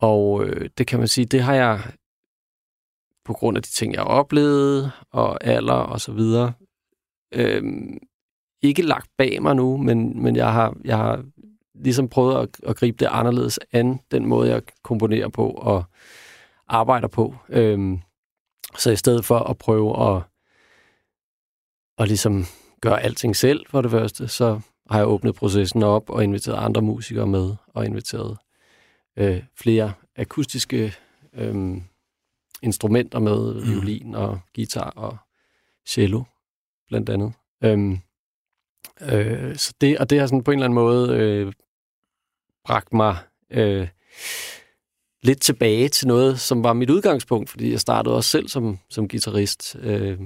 [0.00, 1.82] og øh, det kan man sige, det har jeg
[3.24, 6.52] på grund af de ting, jeg har oplevet, og alder og så videre,
[7.34, 7.98] øhm,
[8.62, 11.24] ikke lagt bag mig nu, men, men jeg, har, jeg har
[11.82, 15.84] ligesom prøvet at, at gribe det anderledes an, den måde, jeg komponerer på og
[16.68, 17.34] arbejder på.
[17.48, 18.00] Øhm,
[18.78, 20.22] så i stedet for at prøve at,
[21.98, 22.44] at ligesom
[22.80, 24.60] gøre alting selv for det første, så
[24.90, 28.38] har jeg åbnet processen op og inviteret andre musikere med, og inviteret
[29.16, 30.94] øh, flere akustiske
[31.32, 31.76] øh,
[32.62, 33.70] instrumenter med, mm.
[33.70, 35.16] violin og guitar og
[35.88, 36.22] cello,
[36.88, 37.32] blandt andet.
[37.64, 37.98] Øhm,
[39.00, 41.52] øh, så det, og det har sådan på en eller anden måde øh,
[42.70, 43.16] bragt mig
[43.50, 43.88] øh,
[45.22, 49.08] lidt tilbage til noget, som var mit udgangspunkt, fordi jeg startede også selv som, som
[49.08, 50.18] guitarist, øh,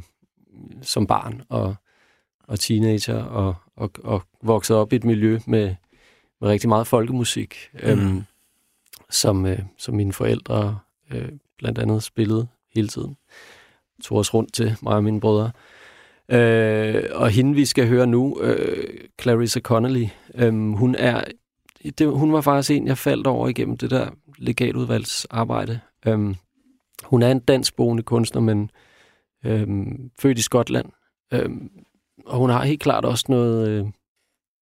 [0.83, 1.75] som barn og,
[2.49, 5.75] og teenager, og, og, og voksede op i et miljø med,
[6.41, 8.25] med rigtig meget folkemusik, øhm,
[9.11, 10.79] som, øh, som mine forældre
[11.11, 11.29] øh,
[11.59, 13.17] blandt andet spillede hele tiden.
[14.03, 15.51] Tog os rundt til mig og mine brødre.
[16.29, 21.25] Øh, og hende, vi skal høre nu, øh, Clarissa Connolly, øh, hun er
[21.91, 24.09] det, hun var faktisk en, jeg faldt over igennem det der
[24.39, 25.81] legatudvalgsarbejde.
[26.07, 26.35] Øhm,
[27.05, 28.71] hun er en danskboende kunstner, men
[29.45, 30.87] øhm, født i Skotland.
[31.33, 31.71] Øhm,
[32.27, 33.87] og hun har helt klart også noget, øh,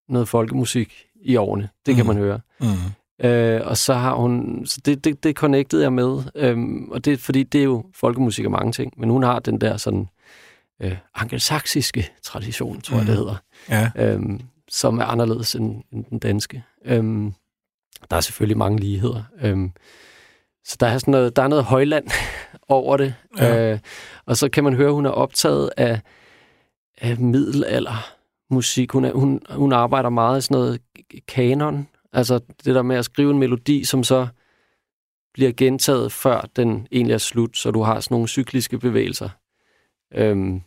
[0.08, 0.92] noget folkemusik
[1.22, 1.68] i årene.
[1.86, 2.14] Det kan Mhm.
[2.14, 2.40] man høre.
[2.60, 3.26] Mm.
[3.26, 7.12] Øh, og så har hun, så det, det, det connectede jeg med, øhm, og det
[7.12, 10.08] er fordi, det er jo folkemusik og mange ting, men hun har den der sådan
[10.82, 13.36] øh, angelsaksiske tradition, tror jeg, det hedder
[13.68, 13.90] Ja.
[13.96, 14.40] øhm,
[14.72, 16.64] som er anderledes end, end den danske.
[16.84, 17.34] Øhm,
[18.10, 19.22] der er selvfølgelig mange ligheder.
[19.42, 19.72] Øhm,
[20.64, 22.06] så der er, sådan noget, der er noget højland
[22.68, 23.14] over det.
[23.38, 23.72] Ja.
[23.72, 23.78] Øh,
[24.26, 26.00] og så kan man høre, at hun er optaget af,
[26.98, 28.12] af middelalder
[28.50, 28.92] musik.
[28.92, 30.80] Hun, er, hun, hun arbejder meget i sådan noget
[31.28, 31.88] kanon.
[32.12, 34.26] Altså det der med at skrive en melodi, som så
[35.34, 39.28] bliver gentaget, før den egentlig er slut, så du har sådan nogle cykliske bevægelser.
[40.14, 40.62] Øhm,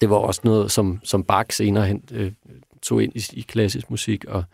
[0.00, 2.32] det var også noget, som, som Bach senere hen øh,
[2.82, 4.44] tog ind i, i klassisk musik, og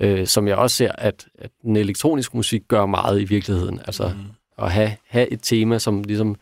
[0.00, 3.78] øh, som jeg også ser, at, at den elektroniske musik gør meget i virkeligheden.
[3.78, 4.64] Altså mm.
[4.64, 6.36] at have, have et tema, som ligesom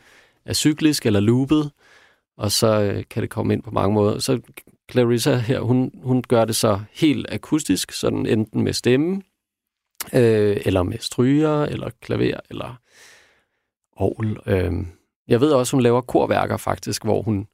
[0.44, 1.70] er cyklisk eller loopet,
[2.36, 4.18] og så øh, kan det komme ind på mange måder.
[4.18, 4.40] Så
[4.90, 9.22] Clarissa her, hun, hun gør det så helt akustisk, sådan enten med stemme,
[10.14, 12.80] øh, eller med stryger, eller klaver, eller
[13.96, 14.36] orgel.
[14.46, 14.72] Øh.
[15.28, 17.46] Jeg ved også, hun laver korværker faktisk, hvor hun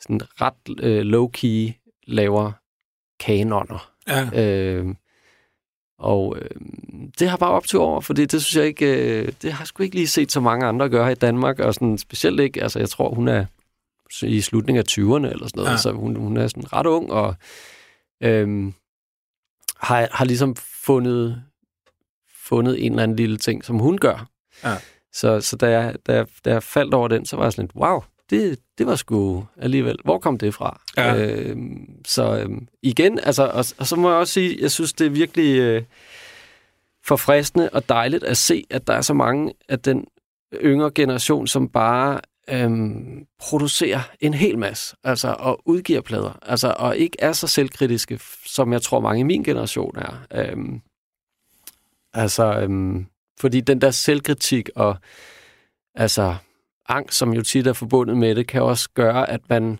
[0.00, 2.52] sådan ret øh, low-key laver
[3.20, 3.90] kanoner.
[4.08, 4.44] Ja.
[4.44, 4.94] Øh,
[5.98, 6.50] og øh,
[7.18, 9.66] det har bare op til over, fordi det synes jeg ikke, øh, det har jeg
[9.66, 12.78] sgu ikke lige set så mange andre gøre i Danmark, og sådan specielt ikke, altså
[12.78, 13.46] jeg tror, hun er
[14.22, 15.72] i slutningen af 20'erne eller sådan noget, Ja.
[15.72, 15.76] ja.
[15.78, 17.34] så hun, hun er sådan ret ung, og
[18.22, 18.72] øh,
[19.76, 21.42] har, har ligesom fundet,
[22.44, 24.28] fundet en eller anden lille ting, som hun gør.
[24.64, 24.76] Ja.
[25.12, 27.64] Så, så da, jeg, da, jeg, da jeg faldt over den, så var jeg sådan
[27.64, 30.80] lidt, wow, det, det var sgu alligevel, hvor kom det fra?
[30.96, 31.16] Ja.
[31.16, 31.56] Øh,
[32.06, 32.48] så øh,
[32.82, 35.82] igen, altså, og, og så må jeg også sige, jeg synes, det er virkelig øh,
[37.04, 40.06] forfriskende og dejligt at se, at der er så mange af den
[40.54, 42.20] yngre generation, som bare
[42.50, 48.20] øhm, producerer en hel masse, altså, og udgiver plader, altså, og ikke er så selvkritiske,
[48.46, 50.26] som jeg tror mange i min generation er.
[50.34, 50.80] Øhm,
[52.14, 53.06] altså, øhm,
[53.40, 54.96] fordi den der selvkritik og
[55.94, 56.36] altså
[56.88, 59.78] angst, som jo tit er forbundet med det, kan også gøre, at man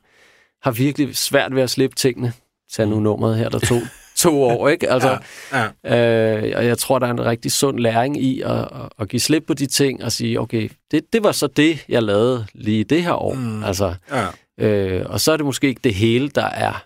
[0.63, 2.33] har virkelig svært ved at slippe tingene.
[2.73, 3.81] Tag nu nummeret her, der tog
[4.17, 4.91] to år, ikke?
[4.91, 5.19] Altså,
[5.53, 6.47] Ja, ja.
[6.47, 9.21] Øh, og jeg tror, der er en rigtig sund læring i at, at, at give
[9.21, 12.85] slip på de ting og sige, okay, det, det var så det, jeg lavede lige
[12.85, 13.35] det her år.
[13.35, 13.65] Mm.
[13.65, 14.27] Altså, ja.
[14.67, 16.85] øh, og så er det måske ikke det hele, der er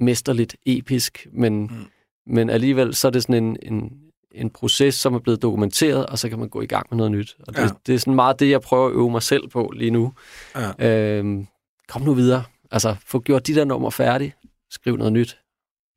[0.00, 1.86] mesterligt episk, men, mm.
[2.26, 3.92] men alligevel så er det sådan en, en,
[4.34, 7.12] en proces, som er blevet dokumenteret, og så kan man gå i gang med noget
[7.12, 7.36] nyt.
[7.46, 7.68] Og det, Ja.
[7.86, 10.12] det er sådan meget det, jeg prøver at øve mig selv på lige nu.
[10.56, 10.88] Ja.
[11.18, 11.44] Øh,
[11.88, 12.44] kom nu videre.
[12.70, 14.34] Altså, få gjort de der numre færdige.
[14.70, 15.38] Skriv noget nyt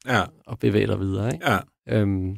[0.07, 1.33] ja, og bevæg dig videre.
[1.33, 1.51] Ikke?
[1.51, 1.57] ja.
[1.89, 2.35] Øhm,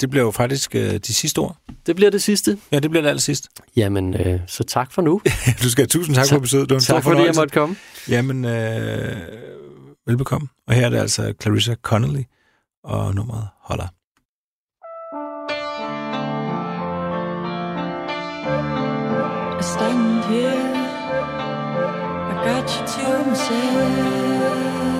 [0.00, 1.56] Det bliver jo faktisk øh, de sidste ord.
[1.86, 2.58] det bliver det sidste.
[2.72, 3.48] Ja, det bliver det aller sidste.
[3.76, 5.20] Jamen, øh, så tak for nu.
[5.62, 6.68] Du skal have tusind tak for besøget.
[6.68, 7.76] Det var en tak fordi jeg måtte komme.
[8.08, 9.16] Jamen, øh,
[10.06, 10.48] velbekomme.
[10.66, 12.22] Og her er det altså Clarissa Connolly
[12.84, 13.86] og nummeret Holder.
[19.58, 20.72] I stand here,
[22.30, 24.99] I got you to myself.